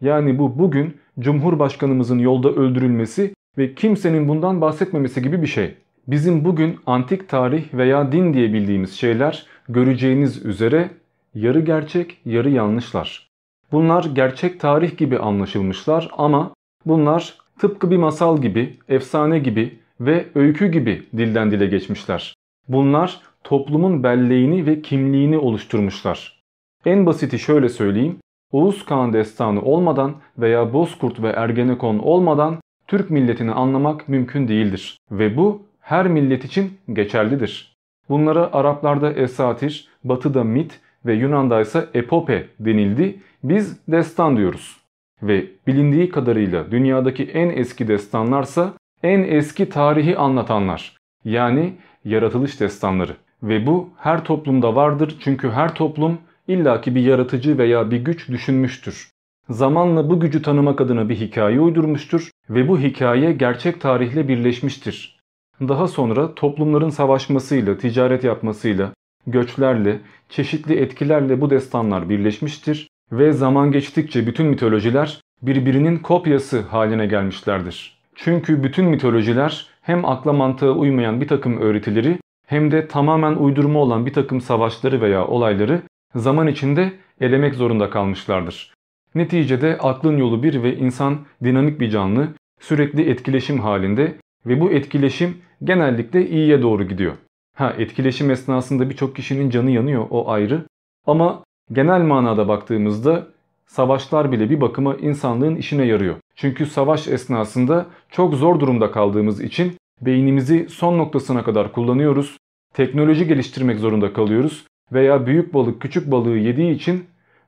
Yani 0.00 0.38
bu 0.38 0.58
bugün 0.58 0.96
Cumhurbaşkanımızın 1.20 2.18
yolda 2.18 2.48
öldürülmesi 2.48 3.34
ve 3.58 3.74
kimsenin 3.74 4.28
bundan 4.28 4.60
bahsetmemesi 4.60 5.22
gibi 5.22 5.42
bir 5.42 5.46
şey. 5.46 5.74
Bizim 6.06 6.44
bugün 6.44 6.78
antik 6.86 7.28
tarih 7.28 7.74
veya 7.74 8.12
din 8.12 8.34
diye 8.34 8.52
bildiğimiz 8.52 8.92
şeyler 8.92 9.46
göreceğiniz 9.72 10.46
üzere 10.46 10.90
yarı 11.34 11.60
gerçek 11.60 12.18
yarı 12.24 12.50
yanlışlar. 12.50 13.28
Bunlar 13.72 14.04
gerçek 14.04 14.60
tarih 14.60 14.96
gibi 14.96 15.18
anlaşılmışlar 15.18 16.10
ama 16.12 16.54
bunlar 16.86 17.38
tıpkı 17.58 17.90
bir 17.90 17.96
masal 17.96 18.42
gibi, 18.42 18.76
efsane 18.88 19.38
gibi 19.38 19.78
ve 20.00 20.26
öykü 20.34 20.66
gibi 20.66 21.02
dilden 21.16 21.50
dile 21.50 21.66
geçmişler. 21.66 22.34
Bunlar 22.68 23.20
toplumun 23.44 24.02
belleğini 24.02 24.66
ve 24.66 24.82
kimliğini 24.82 25.38
oluşturmuşlar. 25.38 26.40
En 26.84 27.06
basiti 27.06 27.38
şöyle 27.38 27.68
söyleyeyim. 27.68 28.16
Oğuz 28.52 28.84
Kağan 28.84 29.12
destanı 29.12 29.62
olmadan 29.62 30.14
veya 30.38 30.72
Bozkurt 30.72 31.22
ve 31.22 31.28
Ergenekon 31.28 31.98
olmadan 31.98 32.60
Türk 32.86 33.10
milletini 33.10 33.52
anlamak 33.52 34.08
mümkün 34.08 34.48
değildir. 34.48 34.98
Ve 35.10 35.36
bu 35.36 35.62
her 35.80 36.08
millet 36.08 36.44
için 36.44 36.78
geçerlidir. 36.92 37.69
Bunlara 38.10 38.52
Araplarda 38.52 39.12
esatir, 39.12 39.88
Batı'da 40.04 40.44
mit 40.44 40.80
ve 41.06 41.14
Yunan'da 41.14 41.60
ise 41.60 41.88
epope 41.94 42.46
denildi. 42.60 43.20
Biz 43.44 43.80
destan 43.88 44.36
diyoruz. 44.36 44.76
Ve 45.22 45.46
bilindiği 45.66 46.08
kadarıyla 46.08 46.70
dünyadaki 46.70 47.24
en 47.24 47.48
eski 47.48 47.88
destanlarsa 47.88 48.72
en 49.02 49.22
eski 49.22 49.68
tarihi 49.68 50.16
anlatanlar. 50.16 50.96
Yani 51.24 51.72
yaratılış 52.04 52.60
destanları. 52.60 53.16
Ve 53.42 53.66
bu 53.66 53.90
her 53.96 54.24
toplumda 54.24 54.74
vardır 54.74 55.16
çünkü 55.20 55.50
her 55.50 55.74
toplum 55.74 56.18
illaki 56.48 56.94
bir 56.94 57.00
yaratıcı 57.00 57.58
veya 57.58 57.90
bir 57.90 58.04
güç 58.04 58.28
düşünmüştür. 58.28 59.10
Zamanla 59.48 60.10
bu 60.10 60.20
gücü 60.20 60.42
tanımak 60.42 60.80
adına 60.80 61.08
bir 61.08 61.16
hikaye 61.16 61.60
uydurmuştur 61.60 62.30
ve 62.50 62.68
bu 62.68 62.78
hikaye 62.78 63.32
gerçek 63.32 63.80
tarihle 63.80 64.28
birleşmiştir. 64.28 65.19
Daha 65.68 65.88
sonra 65.88 66.34
toplumların 66.34 66.88
savaşmasıyla, 66.88 67.78
ticaret 67.78 68.24
yapmasıyla, 68.24 68.92
göçlerle, 69.26 70.00
çeşitli 70.28 70.74
etkilerle 70.74 71.40
bu 71.40 71.50
destanlar 71.50 72.08
birleşmiştir 72.08 72.88
ve 73.12 73.32
zaman 73.32 73.72
geçtikçe 73.72 74.26
bütün 74.26 74.46
mitolojiler 74.46 75.20
birbirinin 75.42 75.98
kopyası 75.98 76.60
haline 76.60 77.06
gelmişlerdir. 77.06 77.98
Çünkü 78.14 78.62
bütün 78.62 78.84
mitolojiler 78.84 79.66
hem 79.82 80.04
akla 80.04 80.32
mantığa 80.32 80.70
uymayan 80.70 81.20
bir 81.20 81.28
takım 81.28 81.60
öğretileri 81.60 82.18
hem 82.46 82.70
de 82.70 82.88
tamamen 82.88 83.34
uydurma 83.34 83.78
olan 83.78 84.06
bir 84.06 84.12
takım 84.12 84.40
savaşları 84.40 85.00
veya 85.00 85.26
olayları 85.26 85.82
zaman 86.14 86.46
içinde 86.46 86.92
elemek 87.20 87.54
zorunda 87.54 87.90
kalmışlardır. 87.90 88.74
Neticede 89.14 89.78
aklın 89.80 90.16
yolu 90.16 90.42
bir 90.42 90.62
ve 90.62 90.76
insan 90.76 91.18
dinamik 91.44 91.80
bir 91.80 91.90
canlı, 91.90 92.28
sürekli 92.60 93.10
etkileşim 93.10 93.58
halinde 93.58 94.16
ve 94.46 94.60
bu 94.60 94.72
etkileşim 94.72 95.36
genellikle 95.64 96.28
iyiye 96.28 96.62
doğru 96.62 96.84
gidiyor. 96.84 97.12
Ha 97.56 97.74
etkileşim 97.78 98.30
esnasında 98.30 98.90
birçok 98.90 99.16
kişinin 99.16 99.50
canı 99.50 99.70
yanıyor 99.70 100.06
o 100.10 100.30
ayrı 100.30 100.64
ama 101.06 101.44
genel 101.72 102.00
manada 102.00 102.48
baktığımızda 102.48 103.26
savaşlar 103.66 104.32
bile 104.32 104.50
bir 104.50 104.60
bakıma 104.60 104.94
insanlığın 104.94 105.56
işine 105.56 105.84
yarıyor. 105.84 106.14
Çünkü 106.36 106.66
savaş 106.66 107.08
esnasında 107.08 107.86
çok 108.10 108.34
zor 108.34 108.60
durumda 108.60 108.90
kaldığımız 108.90 109.40
için 109.40 109.72
beynimizi 110.00 110.68
son 110.68 110.98
noktasına 110.98 111.44
kadar 111.44 111.72
kullanıyoruz. 111.72 112.36
Teknoloji 112.74 113.26
geliştirmek 113.26 113.78
zorunda 113.78 114.12
kalıyoruz 114.12 114.66
veya 114.92 115.26
büyük 115.26 115.54
balık 115.54 115.80
küçük 115.80 116.10
balığı 116.10 116.36
yediği 116.36 116.74
için 116.74 117.04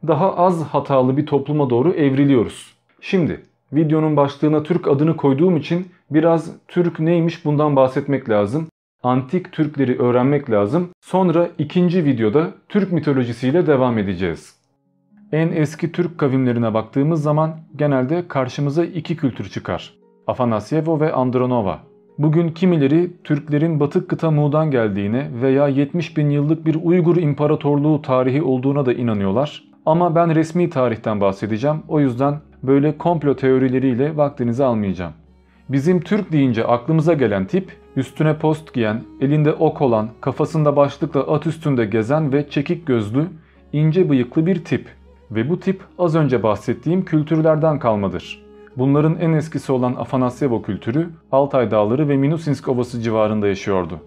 daha 0.07 0.37
az 0.37 0.63
hatalı 0.63 1.17
bir 1.17 1.27
topluma 1.27 1.71
doğru 1.71 1.91
evriliyoruz. 1.93 2.75
Şimdi 3.01 3.43
videonun 3.73 4.17
başlığına 4.17 4.63
Türk 4.63 4.89
adını 4.89 5.17
koyduğum 5.17 5.57
için 5.57 5.89
biraz 6.15 6.53
Türk 6.69 7.01
neymiş 7.01 7.45
bundan 7.45 7.77
bahsetmek 7.77 8.29
lazım. 8.29 8.67
Antik 9.03 9.53
Türkleri 9.53 9.99
öğrenmek 9.99 10.51
lazım. 10.51 10.89
Sonra 11.01 11.49
ikinci 11.59 12.05
videoda 12.05 12.51
Türk 12.69 12.93
mitolojisiyle 12.93 13.67
devam 13.67 13.99
edeceğiz. 13.99 14.57
En 15.33 15.49
eski 15.49 15.93
Türk 15.93 16.19
kavimlerine 16.19 16.75
baktığımız 16.75 17.23
zaman 17.23 17.57
genelde 17.77 18.29
karşımıza 18.29 18.85
iki 18.85 19.17
kültür 19.17 19.49
çıkar. 19.49 19.95
Afanasyevo 20.27 21.01
ve 21.01 21.13
Andronova. 21.13 21.79
Bugün 22.19 22.49
kimileri 22.49 23.11
Türklerin 23.25 23.81
Batık 23.81 24.11
kıta 24.11 24.31
Muğ'dan 24.31 24.71
geldiğine 24.71 25.29
veya 25.43 25.69
70 25.69 26.17
bin 26.17 26.31
yıllık 26.31 26.67
bir 26.67 26.79
Uygur 26.83 27.17
İmparatorluğu 27.17 28.03
tarihi 28.03 28.43
olduğuna 28.43 28.87
da 28.87 28.93
inanıyorlar. 28.93 29.63
Ama 29.87 30.15
ben 30.15 30.35
resmi 30.35 30.71
tarihten 30.71 31.21
bahsedeceğim. 31.21 31.77
O 31.89 32.01
yüzden 32.01 32.41
böyle 32.63 32.99
komplo 32.99 33.37
teorileriyle 33.37 34.17
vaktinizi 34.17 34.65
almayacağım. 34.65 35.13
Bizim 35.73 36.01
Türk 36.01 36.33
deyince 36.33 36.65
aklımıza 36.65 37.15
gelen 37.15 37.45
tip 37.45 37.73
üstüne 37.97 38.39
post 38.39 38.75
giyen, 38.75 39.03
elinde 39.21 39.53
ok 39.53 39.83
olan, 39.83 40.09
kafasında 40.21 40.77
başlıkla 40.77 41.21
at 41.21 41.47
üstünde 41.47 41.85
gezen 41.85 42.33
ve 42.33 42.51
çekik 42.51 42.87
gözlü, 42.87 43.27
ince 43.73 44.11
bıyıklı 44.11 44.47
bir 44.47 44.65
tip. 44.65 44.89
Ve 45.31 45.51
bu 45.51 45.61
tip 45.61 45.81
az 45.99 46.17
önce 46.17 46.43
bahsettiğim 46.43 47.05
kültürlerden 47.05 47.79
kalmadır. 47.79 48.43
Bunların 48.77 49.17
en 49.21 49.33
eskisi 49.33 49.73
olan 49.73 49.95
Afanasyevo 49.95 50.63
kültürü 50.63 51.11
Altay 51.33 51.71
Dağları 51.71 52.09
ve 52.09 52.17
Minusinsk 52.17 52.69
Ovası 52.69 53.01
civarında 53.01 53.49
yaşıyordu. 53.49 54.01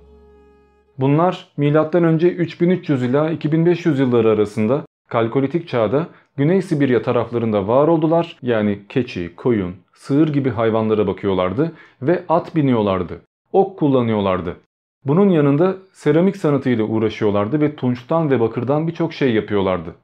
Bunlar 0.99 1.47
M.Ö. 1.58 2.17
3300 2.17 3.04
ila 3.04 3.30
2500 3.30 3.99
yılları 3.99 4.30
arasında 4.30 4.82
Kalkolitik 5.10 5.67
çağda 5.67 6.08
Güney 6.38 6.62
Sibirya 6.62 7.01
taraflarında 7.01 7.67
var 7.67 7.88
oldular. 7.88 8.38
Yani 8.41 8.80
keçi, 8.89 9.36
koyun, 9.36 9.75
sığır 9.95 10.27
gibi 10.34 10.49
hayvanlara 10.49 11.08
bakıyorlardı 11.08 11.71
ve 12.01 12.23
at 12.29 12.55
biniyorlardı. 12.55 13.21
Ok 13.53 13.79
kullanıyorlardı. 13.79 14.58
Bunun 15.05 15.29
yanında 15.29 15.75
seramik 15.93 16.38
sanatıyla 16.38 16.84
uğraşıyorlardı 16.84 17.62
ve 17.62 17.75
tunçtan 17.75 18.31
ve 18.31 18.39
bakırdan 18.39 18.88
birçok 18.88 19.13
şey 19.13 19.34
yapıyorlardı. 19.34 19.95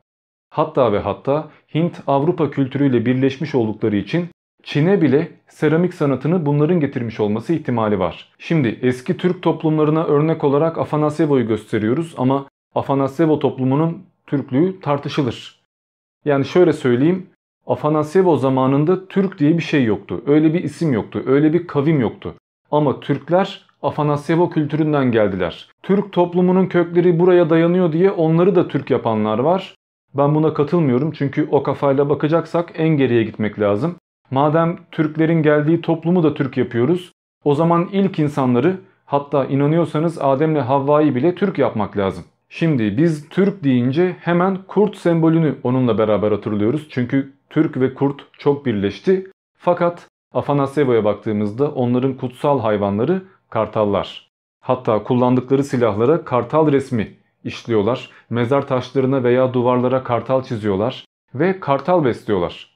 Hatta 0.49 0.93
ve 0.93 0.99
hatta 0.99 1.49
Hint-Avrupa 1.73 2.51
kültürüyle 2.51 3.05
birleşmiş 3.05 3.55
oldukları 3.55 3.95
için 3.95 4.27
Çin'e 4.63 5.01
bile 5.01 5.31
seramik 5.47 5.93
sanatını 5.93 6.45
bunların 6.45 6.79
getirmiş 6.79 7.19
olması 7.19 7.53
ihtimali 7.53 7.99
var. 7.99 8.29
Şimdi 8.39 8.79
eski 8.81 9.17
Türk 9.17 9.41
toplumlarına 9.41 10.03
örnek 10.03 10.43
olarak 10.43 10.77
Afanasyevo'yu 10.77 11.47
gösteriyoruz 11.47 12.15
ama 12.17 12.47
Afanasyevo 12.75 13.39
toplumunun 13.39 14.03
Türklüğü 14.27 14.79
tartışılır. 14.79 15.61
Yani 16.25 16.45
şöyle 16.45 16.73
söyleyeyim 16.73 17.27
Afanasyevo 17.71 18.37
zamanında 18.37 19.07
Türk 19.07 19.39
diye 19.39 19.57
bir 19.57 19.63
şey 19.63 19.83
yoktu. 19.83 20.23
Öyle 20.27 20.53
bir 20.53 20.63
isim 20.63 20.93
yoktu. 20.93 21.23
Öyle 21.25 21.53
bir 21.53 21.67
kavim 21.67 21.99
yoktu. 21.99 22.33
Ama 22.71 22.99
Türkler 22.99 23.65
Afanasyevo 23.81 24.49
kültüründen 24.49 25.11
geldiler. 25.11 25.69
Türk 25.83 26.11
toplumunun 26.11 26.65
kökleri 26.65 27.19
buraya 27.19 27.49
dayanıyor 27.49 27.91
diye 27.91 28.11
onları 28.11 28.55
da 28.55 28.67
Türk 28.67 28.91
yapanlar 28.91 29.39
var. 29.39 29.75
Ben 30.13 30.35
buna 30.35 30.53
katılmıyorum 30.53 31.11
çünkü 31.11 31.47
o 31.51 31.63
kafayla 31.63 32.09
bakacaksak 32.09 32.71
en 32.75 32.89
geriye 32.89 33.23
gitmek 33.23 33.59
lazım. 33.59 33.95
Madem 34.31 34.77
Türklerin 34.91 35.43
geldiği 35.43 35.81
toplumu 35.81 36.23
da 36.23 36.33
Türk 36.33 36.57
yapıyoruz, 36.57 37.11
o 37.43 37.55
zaman 37.55 37.89
ilk 37.91 38.19
insanları 38.19 38.77
hatta 39.05 39.45
inanıyorsanız 39.45 40.21
Adem'le 40.21 40.61
Havva'yı 40.61 41.15
bile 41.15 41.35
Türk 41.35 41.59
yapmak 41.59 41.97
lazım. 41.97 42.23
Şimdi 42.49 42.97
biz 42.97 43.29
Türk 43.29 43.63
deyince 43.63 44.15
hemen 44.19 44.57
kurt 44.67 44.95
sembolünü 44.95 45.55
onunla 45.63 45.97
beraber 45.97 46.31
hatırlıyoruz. 46.31 46.87
Çünkü 46.89 47.33
Türk 47.51 47.77
ve 47.77 47.93
kurt 47.93 48.21
çok 48.37 48.65
birleşti. 48.65 49.31
Fakat 49.57 50.07
Afanasyevo'ya 50.33 51.03
baktığımızda 51.03 51.71
onların 51.71 52.13
kutsal 52.13 52.59
hayvanları 52.59 53.23
kartallar. 53.49 54.31
Hatta 54.59 55.03
kullandıkları 55.03 55.63
silahlara 55.63 56.23
kartal 56.23 56.71
resmi 56.71 57.17
işliyorlar. 57.43 58.09
Mezar 58.29 58.67
taşlarına 58.67 59.23
veya 59.23 59.53
duvarlara 59.53 60.03
kartal 60.03 60.43
çiziyorlar 60.43 61.05
ve 61.35 61.59
kartal 61.59 62.05
besliyorlar. 62.05 62.71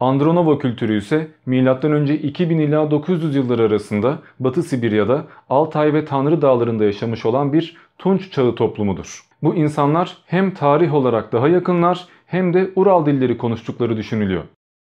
Andronovo 0.00 0.58
kültürü 0.58 0.98
ise 0.98 1.28
M.Ö. 1.46 2.04
2000 2.14 2.58
ila 2.58 2.90
900 2.90 3.36
yılları 3.36 3.62
arasında 3.62 4.18
Batı 4.40 4.62
Sibirya'da 4.62 5.24
Altay 5.50 5.94
ve 5.94 6.04
Tanrı 6.04 6.42
Dağları'nda 6.42 6.84
yaşamış 6.84 7.26
olan 7.26 7.52
bir 7.52 7.76
Tunç 7.98 8.32
çağı 8.32 8.54
toplumudur. 8.54 9.20
Bu 9.42 9.54
insanlar 9.54 10.16
hem 10.26 10.54
tarih 10.54 10.94
olarak 10.94 11.32
daha 11.32 11.48
yakınlar 11.48 12.08
hem 12.26 12.54
de 12.54 12.70
Ural 12.76 13.06
dilleri 13.06 13.38
konuştukları 13.38 13.96
düşünülüyor. 13.96 14.42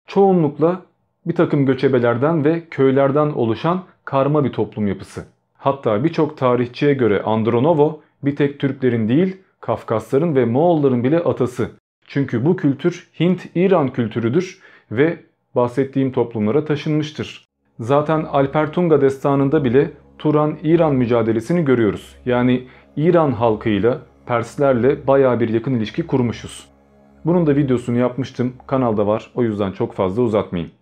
Çoğunlukla 0.06 0.82
bir 1.26 1.34
takım 1.34 1.66
göçebelerden 1.66 2.44
ve 2.44 2.62
köylerden 2.70 3.26
oluşan 3.26 3.82
karma 4.04 4.44
bir 4.44 4.52
toplum 4.52 4.86
yapısı. 4.86 5.24
Hatta 5.58 6.04
birçok 6.04 6.36
tarihçiye 6.36 6.94
göre 6.94 7.22
Andronovo 7.22 8.00
bir 8.22 8.36
tek 8.36 8.60
Türklerin 8.60 9.08
değil 9.08 9.36
Kafkasların 9.60 10.36
ve 10.36 10.44
Moğolların 10.44 11.04
bile 11.04 11.18
atası. 11.18 11.70
Çünkü 12.06 12.44
bu 12.44 12.56
kültür 12.56 13.08
Hint-İran 13.20 13.92
kültürüdür 13.92 14.60
ve 14.92 15.18
bahsettiğim 15.54 16.12
toplumlara 16.12 16.64
taşınmıştır. 16.64 17.44
Zaten 17.80 18.24
Alper 18.24 18.72
Tunga 18.72 19.00
destanında 19.00 19.64
bile 19.64 19.90
Turan-İran 20.18 20.94
mücadelesini 20.94 21.64
görüyoruz. 21.64 22.16
Yani 22.26 22.64
İran 22.96 23.32
halkıyla, 23.32 23.98
Perslerle 24.26 25.06
baya 25.06 25.40
bir 25.40 25.48
yakın 25.48 25.74
ilişki 25.74 26.06
kurmuşuz. 26.06 26.67
Bunun 27.28 27.46
da 27.46 27.56
videosunu 27.56 27.98
yapmıştım. 27.98 28.52
Kanalda 28.66 29.06
var. 29.06 29.30
O 29.34 29.42
yüzden 29.42 29.72
çok 29.72 29.94
fazla 29.94 30.22
uzatmayayım. 30.22 30.72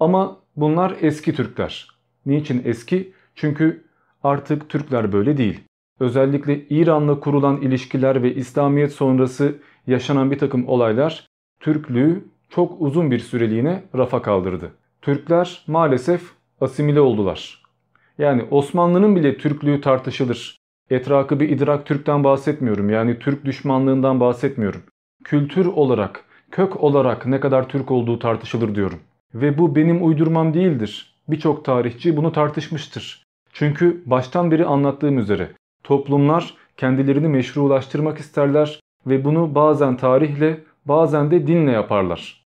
Ama 0.00 0.36
bunlar 0.56 0.96
eski 1.00 1.34
Türkler. 1.34 1.88
Niçin 2.26 2.62
eski? 2.64 3.12
Çünkü 3.34 3.84
artık 4.22 4.68
Türkler 4.68 5.12
böyle 5.12 5.36
değil. 5.36 5.60
Özellikle 6.00 6.68
İran'la 6.68 7.20
kurulan 7.20 7.60
ilişkiler 7.60 8.22
ve 8.22 8.34
İslamiyet 8.34 8.92
sonrası 8.92 9.54
yaşanan 9.86 10.30
bir 10.30 10.38
takım 10.38 10.68
olaylar 10.68 11.26
Türklüğü 11.60 12.24
çok 12.48 12.80
uzun 12.80 13.10
bir 13.10 13.18
süreliğine 13.18 13.82
rafa 13.94 14.22
kaldırdı. 14.22 14.70
Türkler 15.02 15.64
maalesef 15.66 16.22
asimile 16.60 17.00
oldular. 17.00 17.62
Yani 18.18 18.44
Osmanlı'nın 18.50 19.16
bile 19.16 19.38
Türklüğü 19.38 19.80
tartışılır. 19.80 20.58
Etrafı 20.90 21.40
bir 21.40 21.48
idrak 21.48 21.86
Türk'ten 21.86 22.24
bahsetmiyorum. 22.24 22.90
Yani 22.90 23.18
Türk 23.18 23.44
düşmanlığından 23.44 24.20
bahsetmiyorum. 24.20 24.82
Kültür 25.26 25.66
olarak, 25.66 26.24
kök 26.50 26.82
olarak 26.82 27.26
ne 27.26 27.40
kadar 27.40 27.68
Türk 27.68 27.90
olduğu 27.90 28.18
tartışılır 28.18 28.74
diyorum. 28.74 28.98
Ve 29.34 29.58
bu 29.58 29.76
benim 29.76 30.06
uydurmam 30.06 30.54
değildir. 30.54 31.14
Birçok 31.28 31.64
tarihçi 31.64 32.16
bunu 32.16 32.32
tartışmıştır. 32.32 33.22
Çünkü 33.52 34.02
baştan 34.06 34.50
beri 34.50 34.66
anlattığım 34.66 35.18
üzere 35.18 35.50
toplumlar 35.84 36.54
kendilerini 36.76 37.28
meşrulaştırmak 37.28 38.18
isterler 38.18 38.80
ve 39.06 39.24
bunu 39.24 39.54
bazen 39.54 39.96
tarihle 39.96 40.60
bazen 40.84 41.30
de 41.30 41.46
dinle 41.46 41.70
yaparlar. 41.70 42.44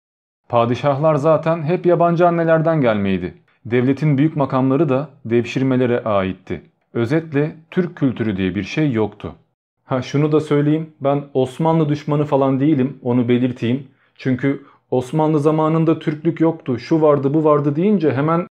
Padişahlar 0.48 1.14
zaten 1.14 1.62
hep 1.62 1.86
yabancı 1.86 2.28
annelerden 2.28 2.80
gelmeydi. 2.80 3.34
Devletin 3.64 4.18
büyük 4.18 4.36
makamları 4.36 4.88
da 4.88 5.08
devşirmelere 5.24 6.04
aitti. 6.04 6.62
Özetle 6.94 7.56
Türk 7.70 7.96
kültürü 7.96 8.36
diye 8.36 8.54
bir 8.54 8.64
şey 8.64 8.92
yoktu. 8.92 9.34
Ha 9.90 10.02
şunu 10.02 10.32
da 10.32 10.40
söyleyeyim 10.40 10.92
ben 11.00 11.24
Osmanlı 11.34 11.88
düşmanı 11.88 12.24
falan 12.24 12.60
değilim 12.60 12.98
onu 13.02 13.28
belirteyim. 13.28 13.86
Çünkü 14.14 14.62
Osmanlı 14.90 15.40
zamanında 15.40 15.98
Türklük 15.98 16.40
yoktu 16.40 16.78
şu 16.78 17.02
vardı 17.02 17.34
bu 17.34 17.44
vardı 17.44 17.76
deyince 17.76 18.12
hemen 18.12 18.46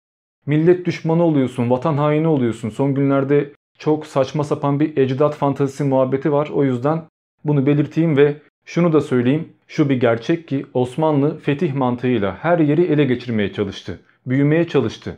millet 0.47 0.87
düşmanı 0.87 1.23
oluyorsun 1.23 1.71
vatan 1.71 1.97
haini 1.97 2.27
oluyorsun. 2.29 2.69
Son 2.69 2.95
günlerde 2.95 3.53
çok 3.79 4.07
saçma 4.07 4.45
sapan 4.45 4.81
bir 4.81 4.97
ecdat 4.97 5.35
fantazisi 5.35 5.85
muhabbeti 5.85 6.33
var 6.33 6.51
o 6.55 6.65
yüzden 6.65 7.03
bunu 7.45 7.67
belirteyim 7.67 8.17
ve 8.17 8.37
şunu 8.65 8.93
da 8.93 9.01
söyleyeyim 9.01 9.49
şu 9.67 9.89
bir 9.89 10.01
gerçek 10.01 10.49
ki 10.49 10.67
Osmanlı 10.75 11.39
fetih 11.39 11.75
mantığıyla 11.75 12.37
her 12.41 12.59
yeri 12.59 12.83
ele 12.83 13.05
geçirmeye 13.05 13.53
çalıştı. 13.53 14.01
Büyümeye 14.27 14.69
çalıştı. 14.69 15.17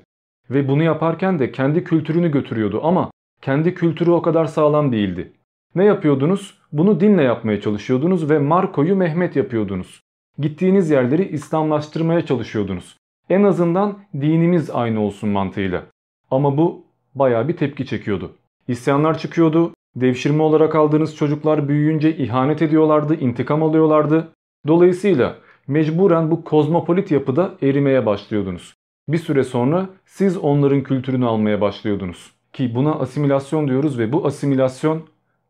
Ve 0.51 0.69
bunu 0.69 0.83
yaparken 0.83 1.39
de 1.39 1.53
kendi 1.53 1.85
kültürünü 1.85 2.31
götürüyordu 2.31 2.81
ama 2.83 3.11
kendi 3.43 3.75
kültürü 3.75 4.11
o 4.11 4.23
kadar 4.23 4.45
sağlam 4.45 4.93
değildi. 4.93 5.33
Ne 5.75 5.85
yapıyordunuz? 5.85 6.59
Bunu 6.73 7.01
dinle 7.01 7.23
yapmaya 7.23 7.61
çalışıyordunuz 7.61 8.31
ve 8.31 8.39
Marco'yu 8.39 8.97
Mehmet 8.97 9.37
yapıyordunuz. 9.37 10.01
Gittiğiniz 10.39 10.91
yerleri 10.91 11.29
İslamlaştırmaya 11.29 12.27
çalışıyordunuz. 12.27 12.97
En 13.31 13.43
azından 13.43 13.99
dinimiz 14.21 14.71
aynı 14.71 15.01
olsun 15.01 15.31
mantığıyla. 15.31 15.83
Ama 16.31 16.57
bu 16.57 16.85
baya 17.15 17.49
bir 17.49 17.57
tepki 17.57 17.87
çekiyordu. 17.87 18.33
İsyanlar 18.69 19.19
çıkıyordu. 19.19 19.75
Devşirme 19.97 20.43
olarak 20.43 20.75
aldığınız 20.75 21.17
çocuklar 21.17 21.69
büyüyünce 21.69 22.17
ihanet 22.17 22.63
ediyorlardı, 22.63 23.15
intikam 23.15 23.63
alıyorlardı. 23.63 24.29
Dolayısıyla 24.67 25.37
mecburen 25.69 26.31
bu 26.31 26.45
kozmopolit 26.45 27.11
yapıda 27.11 27.55
erimeye 27.63 28.07
başlıyordunuz. 28.07 28.75
Bir 29.09 29.19
süre 29.19 29.45
sonra 29.45 29.89
siz 30.07 30.37
onların 30.37 30.83
kültürünü 30.83 31.27
almaya 31.27 31.61
başlıyordunuz. 31.61 32.33
Ki 32.53 32.75
buna 32.75 32.95
asimilasyon 32.95 33.69
diyoruz 33.69 33.99
ve 33.99 34.13
bu 34.13 34.27
asimilasyon 34.27 35.03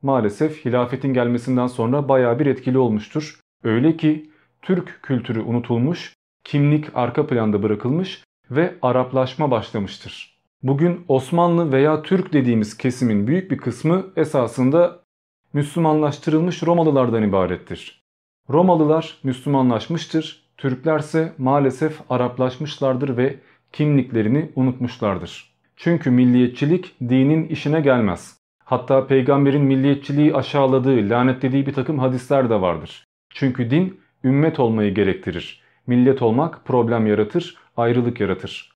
maalesef 0.02 0.64
hilafetin 0.64 1.14
gelmesinden 1.14 1.66
sonra 1.66 2.08
baya 2.08 2.38
bir 2.38 2.46
etkili 2.46 2.78
olmuştur. 2.78 3.40
Öyle 3.64 3.96
ki 3.96 4.30
Türk 4.62 5.02
kültürü 5.02 5.40
unutulmuş, 5.40 6.14
kimlik 6.44 6.86
arka 6.94 7.26
planda 7.26 7.62
bırakılmış 7.62 8.24
ve 8.50 8.74
Araplaşma 8.82 9.50
başlamıştır. 9.50 10.40
Bugün 10.62 11.04
Osmanlı 11.08 11.72
veya 11.72 12.02
Türk 12.02 12.32
dediğimiz 12.32 12.76
kesimin 12.76 13.26
büyük 13.26 13.50
bir 13.50 13.58
kısmı 13.58 14.06
esasında 14.16 15.00
Müslümanlaştırılmış 15.52 16.62
Romalılardan 16.62 17.22
ibarettir. 17.22 18.02
Romalılar 18.50 19.18
Müslümanlaşmıştır, 19.22 20.50
Türklerse 20.56 21.32
maalesef 21.38 22.00
Araplaşmışlardır 22.10 23.16
ve 23.16 23.36
kimliklerini 23.72 24.50
unutmuşlardır. 24.56 25.54
Çünkü 25.76 26.10
milliyetçilik 26.10 26.94
dinin 27.00 27.48
işine 27.48 27.80
gelmez. 27.80 28.39
Hatta 28.70 29.06
peygamberin 29.06 29.62
milliyetçiliği 29.62 30.34
aşağıladığı, 30.34 31.10
lanetlediği 31.10 31.66
bir 31.66 31.72
takım 31.72 31.98
hadisler 31.98 32.50
de 32.50 32.60
vardır. 32.60 33.04
Çünkü 33.30 33.70
din 33.70 34.00
ümmet 34.24 34.60
olmayı 34.60 34.94
gerektirir. 34.94 35.62
Millet 35.86 36.22
olmak 36.22 36.64
problem 36.64 37.06
yaratır, 37.06 37.56
ayrılık 37.76 38.20
yaratır. 38.20 38.72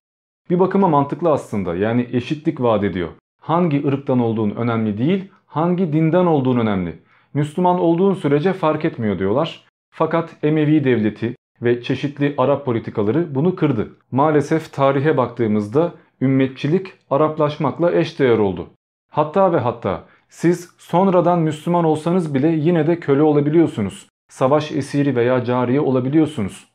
Bir 0.49 0.59
bakıma 0.59 0.87
mantıklı 0.87 1.31
aslında 1.31 1.75
yani 1.75 2.09
eşitlik 2.11 2.61
vaat 2.61 2.83
ediyor. 2.83 3.09
Hangi 3.41 3.87
ırktan 3.87 4.19
olduğun 4.19 4.49
önemli 4.49 4.97
değil, 4.97 5.31
hangi 5.45 5.93
dinden 5.93 6.25
olduğun 6.25 6.57
önemli. 6.57 6.99
Müslüman 7.33 7.79
olduğun 7.79 8.13
sürece 8.13 8.53
fark 8.53 8.85
etmiyor 8.85 9.19
diyorlar. 9.19 9.63
Fakat 9.89 10.35
Emevi 10.43 10.83
devleti 10.83 11.35
ve 11.61 11.81
çeşitli 11.81 12.33
Arap 12.37 12.65
politikaları 12.65 13.35
bunu 13.35 13.55
kırdı. 13.55 13.89
Maalesef 14.11 14.73
tarihe 14.73 15.17
baktığımızda 15.17 15.93
ümmetçilik 16.21 16.93
Araplaşmakla 17.09 17.91
eşdeğer 17.91 18.37
oldu. 18.37 18.67
Hatta 19.15 19.53
ve 19.53 19.59
hatta 19.59 20.03
siz 20.29 20.69
sonradan 20.77 21.39
Müslüman 21.39 21.83
olsanız 21.85 22.33
bile 22.33 22.47
yine 22.47 22.87
de 22.87 22.99
köle 22.99 23.21
olabiliyorsunuz. 23.21 24.07
Savaş 24.29 24.71
esiri 24.71 25.15
veya 25.15 25.43
cariye 25.43 25.81
olabiliyorsunuz. 25.81 26.67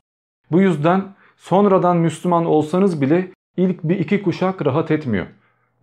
Bu 0.50 0.60
yüzden 0.60 1.04
sonradan 1.36 1.96
Müslüman 1.96 2.44
olsanız 2.46 3.00
bile 3.00 3.30
ilk 3.56 3.84
bir 3.84 3.98
iki 3.98 4.22
kuşak 4.22 4.66
rahat 4.66 4.90
etmiyor. 4.90 5.26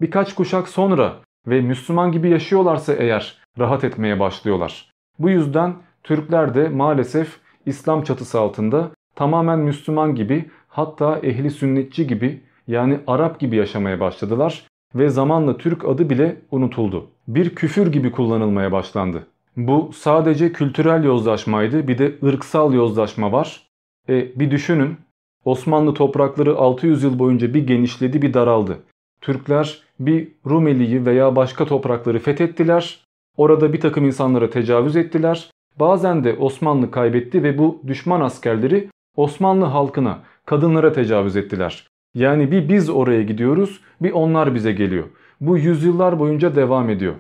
Birkaç 0.02 0.36
kuşak 0.36 0.68
sonra 0.68 1.14
ve 1.48 1.62
Müslüman 1.62 2.12
gibi 2.12 2.30
yaşıyorlarsa 2.30 2.94
eğer 2.94 3.38
rahat 3.60 3.84
etmeye 3.84 4.20
başlıyorlar. 4.20 4.92
Bu 5.20 5.30
yüzden 5.30 5.74
Türkler 6.04 6.56
de 6.56 6.70
maalesef 6.70 7.40
İslam 7.66 8.04
çatısı 8.04 8.40
altında 8.40 8.92
tamamen 9.16 9.60
Müslüman 9.60 10.16
gibi 10.16 10.50
hatta 10.68 11.20
ehli 11.20 11.52
sünnetçi 11.52 12.08
gibi 12.08 12.42
yani 12.68 13.00
Arap 13.08 13.40
gibi 13.40 13.56
yaşamaya 13.56 14.00
başladılar 14.00 14.64
ve 14.96 15.10
zamanla 15.10 15.58
Türk 15.58 15.86
adı 15.86 16.10
bile 16.10 16.42
unutuldu. 16.52 17.08
Bir 17.28 17.56
küfür 17.56 17.92
gibi 17.92 18.12
kullanılmaya 18.12 18.72
başlandı. 18.72 19.28
Bu 19.58 19.92
sadece 19.94 20.54
kültürel 20.54 21.04
yozlaşmaydı 21.04 21.88
bir 21.88 21.98
de 21.98 22.16
ırksal 22.24 22.74
yozlaşma 22.74 23.32
var. 23.32 23.68
E, 24.10 24.40
bir 24.40 24.52
düşünün 24.52 24.98
Osmanlı 25.46 25.94
toprakları 25.94 26.58
600 26.58 27.04
yıl 27.04 27.20
boyunca 27.20 27.54
bir 27.54 27.68
genişledi 27.68 28.22
bir 28.22 28.34
daraldı. 28.34 28.78
Türkler 29.22 29.82
bir 30.00 30.28
Rumeli'yi 30.46 31.06
veya 31.06 31.36
başka 31.36 31.66
toprakları 31.66 32.20
fethettiler. 32.20 33.04
Orada 33.38 33.74
bir 33.74 33.82
takım 33.82 34.06
insanlara 34.06 34.50
tecavüz 34.50 34.96
ettiler. 34.96 35.52
Bazen 35.80 36.24
de 36.24 36.34
Osmanlı 36.34 36.92
kaybetti 36.92 37.44
ve 37.44 37.58
bu 37.58 37.82
düşman 37.88 38.22
askerleri 38.22 38.90
Osmanlı 39.16 39.66
halkına, 39.66 40.20
kadınlara 40.46 40.94
tecavüz 40.94 41.36
ettiler. 41.36 41.88
Yani 42.14 42.52
bir 42.52 42.70
biz 42.70 42.90
oraya 42.90 43.24
gidiyoruz, 43.24 43.82
bir 44.02 44.12
onlar 44.12 44.56
bize 44.56 44.72
geliyor. 44.72 45.06
Bu 45.42 45.58
yüzyıllar 45.58 46.20
boyunca 46.20 46.56
devam 46.56 46.90
ediyor. 46.90 47.14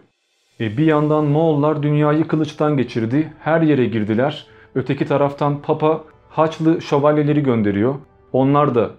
E 0.59 0.77
bir 0.77 0.85
yandan 0.85 1.25
Moğollar 1.25 1.83
dünyayı 1.83 2.27
kılıçtan 2.27 2.77
geçirdi, 2.77 3.33
her 3.39 3.61
yere 3.61 3.85
girdiler. 3.85 4.47
Öteki 4.75 5.05
taraftan 5.05 5.61
Papa 5.61 6.03
Haçlı 6.29 6.81
şövalyeleri 6.81 7.43
gönderiyor. 7.43 7.95
Onlar 8.33 8.75
da 8.75 8.91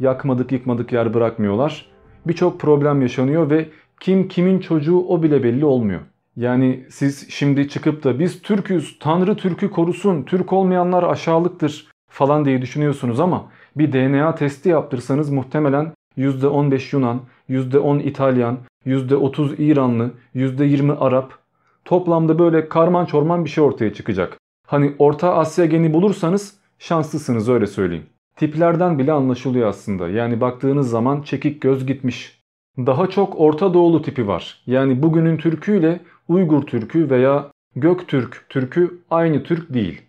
yakmadık 0.00 0.52
yıkmadık 0.52 0.92
yer 0.92 1.14
bırakmıyorlar. 1.14 1.86
Birçok 2.26 2.60
problem 2.60 3.02
yaşanıyor 3.02 3.50
ve 3.50 3.68
kim 4.00 4.28
kimin 4.28 4.58
çocuğu 4.58 4.98
o 5.08 5.22
bile 5.22 5.42
belli 5.42 5.64
olmuyor. 5.64 6.00
Yani 6.36 6.84
siz 6.90 7.30
şimdi 7.30 7.68
çıkıp 7.68 8.04
da 8.04 8.18
biz 8.18 8.42
Türk'üz, 8.42 8.98
Tanrı 8.98 9.36
Türk'ü 9.36 9.70
korusun, 9.70 10.22
Türk 10.22 10.52
olmayanlar 10.52 11.02
aşağılıktır 11.02 11.86
falan 12.08 12.44
diye 12.44 12.62
düşünüyorsunuz 12.62 13.20
ama 13.20 13.50
bir 13.76 13.92
DNA 13.92 14.34
testi 14.34 14.68
yaptırsanız 14.68 15.30
muhtemelen 15.30 15.92
%15 16.18 16.96
Yunan, 16.96 17.20
%10 17.48 18.02
İtalyan, 18.02 18.58
%30 18.86 19.54
İranlı, 19.58 20.10
%20 20.34 20.92
Arap 20.98 21.32
toplamda 21.84 22.38
böyle 22.38 22.68
karman 22.68 23.04
çorman 23.04 23.44
bir 23.44 23.50
şey 23.50 23.64
ortaya 23.64 23.94
çıkacak. 23.94 24.38
Hani 24.66 24.94
Orta 24.98 25.34
Asya 25.34 25.66
geni 25.66 25.92
bulursanız 25.92 26.54
şanslısınız 26.78 27.48
öyle 27.48 27.66
söyleyeyim. 27.66 28.06
Tiplerden 28.36 28.98
bile 28.98 29.12
anlaşılıyor 29.12 29.68
aslında. 29.68 30.08
Yani 30.08 30.40
baktığınız 30.40 30.90
zaman 30.90 31.22
çekik 31.22 31.62
göz 31.62 31.86
gitmiş. 31.86 32.44
Daha 32.78 33.06
çok 33.06 33.40
Orta 33.40 33.74
Doğulu 33.74 34.02
tipi 34.02 34.28
var. 34.28 34.62
Yani 34.66 35.02
bugünün 35.02 35.36
Türkü 35.36 35.78
ile 35.78 36.00
Uygur 36.28 36.62
Türkü 36.62 37.10
veya 37.10 37.50
Göktürk 37.76 38.46
Türkü 38.48 38.98
aynı 39.10 39.42
Türk 39.42 39.74
değil. 39.74 40.02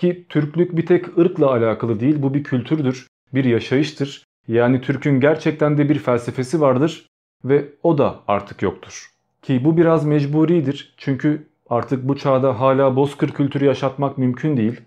Ki 0.00 0.26
Türklük 0.28 0.76
bir 0.76 0.86
tek 0.86 1.18
ırkla 1.18 1.50
alakalı 1.50 2.00
değil 2.00 2.22
bu 2.22 2.34
bir 2.34 2.44
kültürdür, 2.44 3.06
bir 3.34 3.44
yaşayıştır. 3.44 4.24
Yani 4.48 4.80
Türk'ün 4.80 5.20
gerçekten 5.20 5.78
de 5.78 5.88
bir 5.88 5.98
felsefesi 5.98 6.60
vardır 6.60 7.06
ve 7.44 7.64
o 7.82 7.98
da 7.98 8.20
artık 8.28 8.62
yoktur. 8.62 9.10
Ki 9.42 9.64
bu 9.64 9.76
biraz 9.76 10.04
mecburidir 10.04 10.94
çünkü 10.96 11.46
artık 11.70 12.08
bu 12.08 12.16
çağda 12.16 12.60
hala 12.60 12.96
bozkır 12.96 13.28
kültürü 13.28 13.64
yaşatmak 13.64 14.18
mümkün 14.18 14.56
değil. 14.56 14.80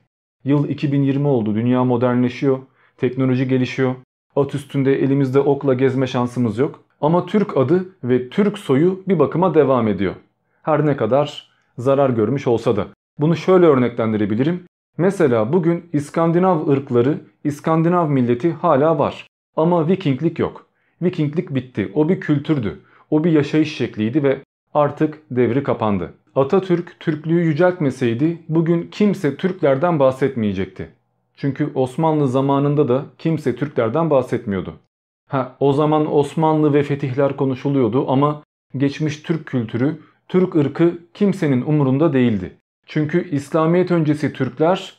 Yıl 0.44 0.70
2020 0.70 1.28
oldu, 1.28 1.56
dünya 1.56 1.84
modernleşiyor, 1.84 2.60
teknoloji 2.98 3.48
gelişiyor. 3.48 3.96
At 4.36 4.56
üstünde 4.56 5.04
elimizde 5.04 5.40
okla 5.40 5.74
gezme 5.74 6.08
şansımız 6.08 6.58
yok. 6.58 6.84
Ama 7.02 7.26
Türk 7.26 7.58
adı 7.58 7.86
ve 8.04 8.30
Türk 8.30 8.58
soyu 8.58 9.04
bir 9.08 9.20
bakıma 9.20 9.54
devam 9.54 9.88
ediyor. 9.88 10.16
Her 10.64 10.86
ne 10.86 10.98
kadar 10.98 11.50
zarar 11.78 12.10
görmüş 12.10 12.48
olsa 12.48 12.76
da. 12.76 12.88
Bunu 13.20 13.36
şöyle 13.36 13.66
örneklendirebilirim. 13.66 14.64
Mesela 14.98 15.54
bugün 15.54 15.90
İskandinav 15.94 16.68
ırkları, 16.68 17.22
İskandinav 17.44 18.10
milleti 18.10 18.52
hala 18.52 19.00
var. 19.00 19.28
Ama 19.56 19.88
Vikinglik 19.88 20.40
yok. 20.40 20.68
Vikinglik 21.02 21.56
bitti. 21.56 21.92
O 21.94 22.10
bir 22.10 22.20
kültürdü. 22.20 22.80
O 23.10 23.24
bir 23.24 23.32
yaşayış 23.32 23.76
şekliydi 23.78 24.24
ve 24.24 24.40
artık 24.74 25.22
devri 25.32 25.64
kapandı. 25.64 26.14
Atatürk 26.36 27.00
Türklüğü 27.00 27.42
yüceltmeseydi 27.42 28.40
bugün 28.50 28.88
kimse 28.92 29.38
Türklerden 29.38 30.00
bahsetmeyecekti. 30.00 30.90
Çünkü 31.36 31.72
Osmanlı 31.76 32.28
zamanında 32.28 32.88
da 32.88 33.06
kimse 33.18 33.56
Türklerden 33.56 34.10
bahsetmiyordu. 34.10 34.74
Ha, 35.30 35.56
o 35.60 35.74
zaman 35.74 36.14
Osmanlı 36.14 36.74
ve 36.74 36.84
fetihler 36.84 37.38
konuşuluyordu 37.38 38.12
ama 38.12 38.44
geçmiş 38.78 39.22
Türk 39.22 39.46
kültürü, 39.46 40.00
Türk 40.28 40.56
ırkı 40.56 40.98
kimsenin 41.14 41.62
umurunda 41.62 42.14
değildi. 42.14 42.58
Çünkü 42.86 43.30
İslamiyet 43.30 43.92
öncesi 43.92 44.34
Türkler 44.34 44.94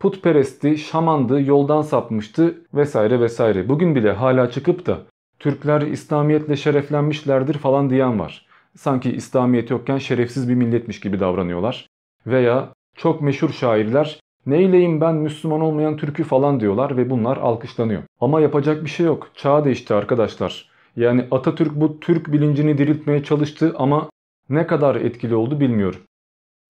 putperestti, 0.00 0.78
şamandı, 0.78 1.42
yoldan 1.42 1.82
sapmıştı 1.82 2.54
vesaire 2.74 3.20
vesaire. 3.20 3.68
Bugün 3.68 3.94
bile 3.94 4.12
hala 4.12 4.50
çıkıp 4.50 4.86
da 4.86 4.98
Türkler 5.38 5.80
İslamiyetle 5.80 6.56
şereflenmişlerdir 6.56 7.54
falan 7.58 7.90
diyen 7.90 8.20
var. 8.20 8.46
Sanki 8.76 9.12
İslamiyet 9.12 9.70
yokken 9.70 9.98
şerefsiz 9.98 10.48
bir 10.48 10.54
milletmiş 10.54 11.00
gibi 11.00 11.20
davranıyorlar. 11.20 11.86
Veya 12.26 12.72
çok 12.96 13.20
meşhur 13.20 13.50
şairler 13.50 14.20
neyleyim 14.46 15.00
ben 15.00 15.14
Müslüman 15.14 15.60
olmayan 15.60 15.96
Türk'ü 15.96 16.24
falan 16.24 16.60
diyorlar 16.60 16.96
ve 16.96 17.10
bunlar 17.10 17.36
alkışlanıyor. 17.36 18.02
Ama 18.20 18.40
yapacak 18.40 18.84
bir 18.84 18.90
şey 18.90 19.06
yok. 19.06 19.28
Çağ 19.34 19.64
değişti 19.64 19.94
arkadaşlar. 19.94 20.70
Yani 20.96 21.24
Atatürk 21.30 21.74
bu 21.74 22.00
Türk 22.00 22.32
bilincini 22.32 22.78
diriltmeye 22.78 23.22
çalıştı 23.22 23.74
ama 23.78 24.10
ne 24.50 24.66
kadar 24.66 24.96
etkili 24.96 25.34
oldu 25.34 25.60
bilmiyorum. 25.60 26.00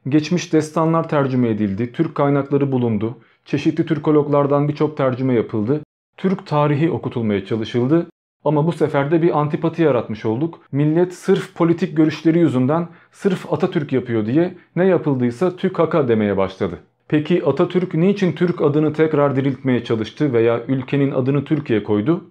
Geçmiş 0.09 0.53
destanlar 0.53 1.09
tercüme 1.09 1.49
edildi, 1.49 1.93
Türk 1.93 2.15
kaynakları 2.15 2.73
bulundu, 2.73 3.19
çeşitli 3.45 3.87
Türkologlardan 3.87 4.69
birçok 4.69 4.97
tercüme 4.97 5.35
yapıldı, 5.35 5.81
Türk 6.17 6.47
tarihi 6.47 6.91
okutulmaya 6.91 7.47
çalışıldı 7.47 8.07
ama 8.45 8.67
bu 8.67 8.73
sefer 8.73 9.11
de 9.11 9.23
bir 9.23 9.39
antipati 9.39 9.83
yaratmış 9.83 10.25
olduk. 10.25 10.61
Millet 10.73 11.15
sırf 11.15 11.55
politik 11.55 11.97
görüşleri 11.97 12.39
yüzünden 12.39 12.89
sırf 13.13 13.53
Atatürk 13.53 13.93
yapıyor 13.93 14.27
diye 14.27 14.55
ne 14.77 14.87
yapıldıysa 14.87 15.57
TÜKAK'a 15.57 16.09
demeye 16.09 16.37
başladı. 16.37 16.79
Peki 17.09 17.45
Atatürk 17.45 17.95
niçin 17.95 18.33
Türk 18.33 18.61
adını 18.61 18.93
tekrar 18.93 19.37
diriltmeye 19.37 19.85
çalıştı 19.85 20.33
veya 20.33 20.65
ülkenin 20.69 21.11
adını 21.11 21.45
Türkiye 21.45 21.83
koydu? 21.83 22.31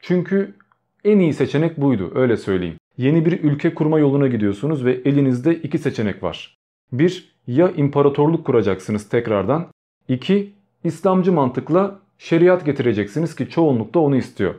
Çünkü 0.00 0.54
en 1.04 1.18
iyi 1.18 1.34
seçenek 1.34 1.80
buydu 1.80 2.12
öyle 2.14 2.36
söyleyeyim. 2.36 2.76
Yeni 2.98 3.26
bir 3.26 3.42
ülke 3.42 3.74
kurma 3.74 3.98
yoluna 3.98 4.26
gidiyorsunuz 4.26 4.84
ve 4.84 5.00
elinizde 5.04 5.54
iki 5.54 5.78
seçenek 5.78 6.22
var. 6.22 6.63
Bir, 6.92 7.34
ya 7.46 7.70
imparatorluk 7.70 8.46
kuracaksınız 8.46 9.08
tekrardan. 9.08 9.66
İki, 10.08 10.52
İslamcı 10.84 11.32
mantıkla 11.32 12.00
şeriat 12.18 12.66
getireceksiniz 12.66 13.36
ki 13.36 13.50
çoğunlukta 13.50 14.00
onu 14.00 14.16
istiyor. 14.16 14.54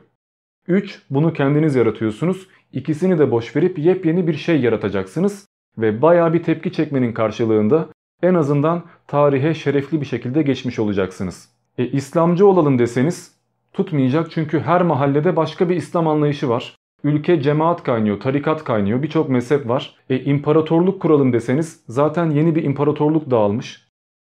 Üç, 0.67 1.01
bunu 1.09 1.33
kendiniz 1.33 1.75
yaratıyorsunuz. 1.75 2.47
İkisini 2.73 3.19
de 3.19 3.31
boş 3.31 3.55
verip 3.55 3.79
yepyeni 3.79 4.27
bir 4.27 4.33
şey 4.33 4.61
yaratacaksınız 4.61 5.47
ve 5.77 6.01
baya 6.01 6.33
bir 6.33 6.43
tepki 6.43 6.71
çekmenin 6.71 7.13
karşılığında 7.13 7.89
en 8.23 8.33
azından 8.33 8.83
tarihe 9.07 9.53
şerefli 9.53 10.01
bir 10.01 10.05
şekilde 10.05 10.41
geçmiş 10.41 10.79
olacaksınız. 10.79 11.49
E, 11.77 11.87
İslamcı 11.87 12.47
olalım 12.47 12.79
deseniz 12.79 13.35
tutmayacak 13.73 14.31
çünkü 14.31 14.59
her 14.59 14.81
mahallede 14.81 15.35
başka 15.35 15.69
bir 15.69 15.75
İslam 15.75 16.07
anlayışı 16.07 16.49
var. 16.49 16.75
Ülke 17.05 17.41
cemaat 17.41 17.83
kaynıyor, 17.83 18.19
tarikat 18.19 18.63
kaynıyor, 18.63 19.03
birçok 19.03 19.29
mezhep 19.29 19.67
var. 19.67 19.95
E 20.09 20.19
imparatorluk 20.19 21.01
kuralım 21.01 21.33
deseniz 21.33 21.83
zaten 21.87 22.29
yeni 22.29 22.55
bir 22.55 22.63
imparatorluk 22.63 23.31
dağılmış. 23.31 23.87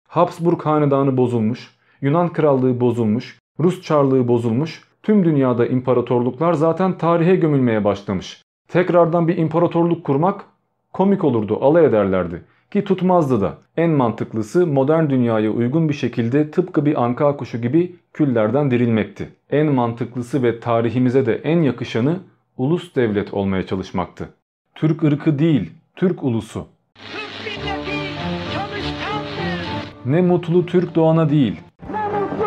Habsburg 0.08 0.62
hanedanı 0.62 1.18
bozulmuş, 1.18 1.76
Yunan 2.02 2.34
krallığı 2.34 2.80
bozulmuş, 2.80 3.40
Rus 3.60 3.82
çarlığı 3.82 4.28
bozulmuş. 4.28 4.84
Tüm 5.04 5.26
dünyada 5.26 5.68
imparatorluklar 5.68 6.54
zaten 6.54 6.98
tarihe 6.98 7.36
gömülmeye 7.36 7.84
başlamış. 7.84 8.42
Tekrardan 8.68 9.28
bir 9.28 9.38
imparatorluk 9.38 10.04
kurmak 10.04 10.46
komik 10.94 11.24
olurdu, 11.24 11.58
alay 11.62 11.86
ederlerdi. 11.86 12.42
Ki 12.72 12.84
tutmazdı 12.84 13.42
da. 13.42 13.58
En 13.78 13.90
mantıklısı 13.90 14.68
modern 14.68 15.10
dünyaya 15.10 15.52
uygun 15.52 15.90
bir 15.90 15.94
şekilde 15.94 16.52
tıpkı 16.52 16.86
bir 16.86 17.04
anka 17.04 17.38
kuşu 17.38 17.62
gibi 17.62 17.96
küllerden 18.14 18.72
dirilmekti. 18.72 19.30
En 19.50 19.72
mantıklısı 19.72 20.44
ve 20.44 20.60
tarihimize 20.60 21.26
de 21.26 21.36
en 21.36 21.62
yakışanı 21.62 22.20
ulus 22.58 22.96
devlet 22.96 23.34
olmaya 23.34 23.66
çalışmaktı. 23.66 24.30
Türk 24.76 25.04
ırkı 25.04 25.40
değil, 25.40 25.72
Türk 25.96 26.24
ulusu. 26.24 26.68
Türk 26.96 27.58
milleti 27.58 28.54
çalışkandır. 28.54 30.06
Ne 30.06 30.22
mutlu 30.22 30.66
Türk 30.66 30.96
doğana 30.96 31.30
değil. 31.30 31.62
Ne 31.92 32.06
mutlu. 32.06 32.46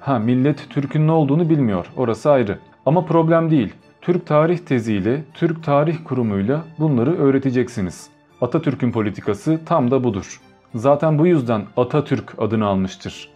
Ha 0.00 0.18
millet 0.18 0.70
Türk'ün 0.70 1.06
ne 1.06 1.12
olduğunu 1.12 1.50
bilmiyor, 1.50 1.86
orası 1.96 2.30
ayrı. 2.30 2.58
Ama 2.86 3.04
problem 3.04 3.50
değil. 3.50 3.74
Türk 4.00 4.26
Tarih 4.26 4.58
teziyle, 4.58 5.24
Türk 5.34 5.64
Tarih 5.64 5.96
Kurumu'yla 6.04 6.64
bunları 6.78 7.18
öğreteceksiniz. 7.18 8.10
Atatürk'ün 8.40 8.92
politikası 8.92 9.60
tam 9.66 9.90
da 9.90 10.04
budur. 10.04 10.40
Zaten 10.74 11.18
bu 11.18 11.26
yüzden 11.26 11.62
Atatürk 11.76 12.34
adını 12.38 12.66
almıştır. 12.66 13.30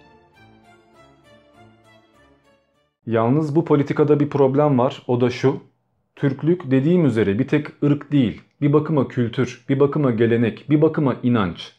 Yalnız 3.06 3.56
bu 3.56 3.64
politikada 3.64 4.20
bir 4.20 4.30
problem 4.30 4.78
var. 4.78 5.02
O 5.06 5.20
da 5.20 5.30
şu. 5.30 5.60
Türklük 6.16 6.70
dediğim 6.70 7.06
üzere 7.06 7.38
bir 7.38 7.48
tek 7.48 7.66
ırk 7.82 8.12
değil. 8.12 8.42
Bir 8.60 8.72
bakıma 8.72 9.08
kültür, 9.08 9.64
bir 9.68 9.80
bakıma 9.80 10.10
gelenek, 10.10 10.66
bir 10.70 10.82
bakıma 10.82 11.16
inanç. 11.22 11.72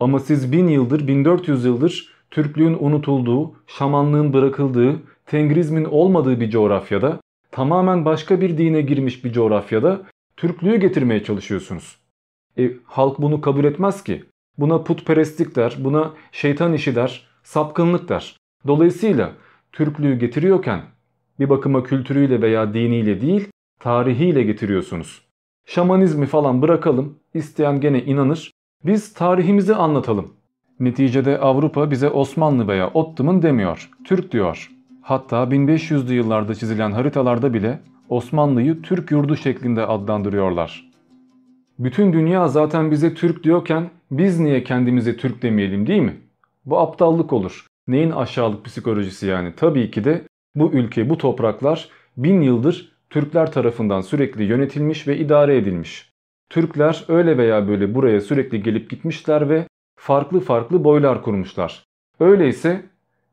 Ama 0.00 0.20
siz 0.20 0.52
1000 0.52 0.68
yıldır, 0.68 1.06
1400 1.06 1.64
yıldır 1.64 2.12
Türklüğün 2.30 2.76
unutulduğu, 2.80 3.54
şamanlığın 3.66 4.32
bırakıldığı, 4.32 4.96
tengrizmin 5.26 5.84
olmadığı 5.84 6.40
bir 6.40 6.50
coğrafyada, 6.50 7.20
tamamen 7.50 8.04
başka 8.04 8.40
bir 8.40 8.58
dine 8.58 8.80
girmiş 8.80 9.24
bir 9.24 9.32
coğrafyada 9.32 10.02
Türklüğü 10.36 10.76
getirmeye 10.76 11.24
çalışıyorsunuz. 11.24 11.96
E, 12.58 12.70
halk 12.84 13.18
bunu 13.18 13.40
kabul 13.40 13.64
etmez 13.64 14.04
ki. 14.04 14.24
Buna 14.58 14.82
putperestlik 14.82 15.56
der, 15.56 15.76
buna 15.78 16.12
şeytan 16.32 16.72
işi 16.72 16.94
der, 16.94 17.26
sapkınlık 17.42 18.08
der. 18.08 18.36
Dolayısıyla 18.66 19.32
Türklüğü 19.72 20.18
getiriyorken 20.18 20.80
bir 21.40 21.48
bakıma 21.48 21.82
kültürüyle 21.82 22.42
veya 22.42 22.74
diniyle 22.74 23.20
değil, 23.20 23.48
tarihiyle 23.80 24.42
getiriyorsunuz. 24.42 25.22
Şamanizmi 25.66 26.26
falan 26.26 26.62
bırakalım, 26.62 27.18
isteyen 27.34 27.80
gene 27.80 28.02
inanır. 28.04 28.52
Biz 28.84 29.14
tarihimizi 29.14 29.74
anlatalım. 29.74 30.32
Neticede 30.80 31.38
Avrupa 31.38 31.90
bize 31.90 32.10
Osmanlı 32.10 32.68
veya 32.68 32.90
Ottoman 32.90 33.42
demiyor, 33.42 33.90
Türk 34.04 34.32
diyor. 34.32 34.70
Hatta 35.02 35.36
1500'lü 35.36 36.12
yıllarda 36.12 36.54
çizilen 36.54 36.92
haritalarda 36.92 37.54
bile 37.54 37.80
Osmanlı'yı 38.08 38.82
Türk 38.82 39.10
yurdu 39.10 39.36
şeklinde 39.36 39.86
adlandırıyorlar. 39.86 40.90
Bütün 41.78 42.12
dünya 42.12 42.48
zaten 42.48 42.90
bize 42.90 43.14
Türk 43.14 43.44
diyorken 43.44 43.90
biz 44.10 44.40
niye 44.40 44.64
kendimize 44.64 45.16
Türk 45.16 45.42
demeyelim 45.42 45.86
değil 45.86 46.02
mi? 46.02 46.16
Bu 46.66 46.78
aptallık 46.78 47.32
olur. 47.32 47.66
Neyin 47.90 48.10
aşağılık 48.10 48.64
psikolojisi 48.64 49.26
yani? 49.26 49.52
Tabii 49.56 49.90
ki 49.90 50.04
de 50.04 50.22
bu 50.54 50.72
ülke, 50.72 51.10
bu 51.10 51.18
topraklar 51.18 51.88
bin 52.16 52.40
yıldır 52.40 52.92
Türkler 53.10 53.52
tarafından 53.52 54.00
sürekli 54.00 54.44
yönetilmiş 54.44 55.08
ve 55.08 55.18
idare 55.18 55.56
edilmiş. 55.56 56.10
Türkler 56.50 57.04
öyle 57.08 57.38
veya 57.38 57.68
böyle 57.68 57.94
buraya 57.94 58.20
sürekli 58.20 58.62
gelip 58.62 58.90
gitmişler 58.90 59.48
ve 59.48 59.66
farklı 59.98 60.40
farklı 60.40 60.84
boylar 60.84 61.22
kurmuşlar. 61.22 61.84
Öyleyse 62.20 62.82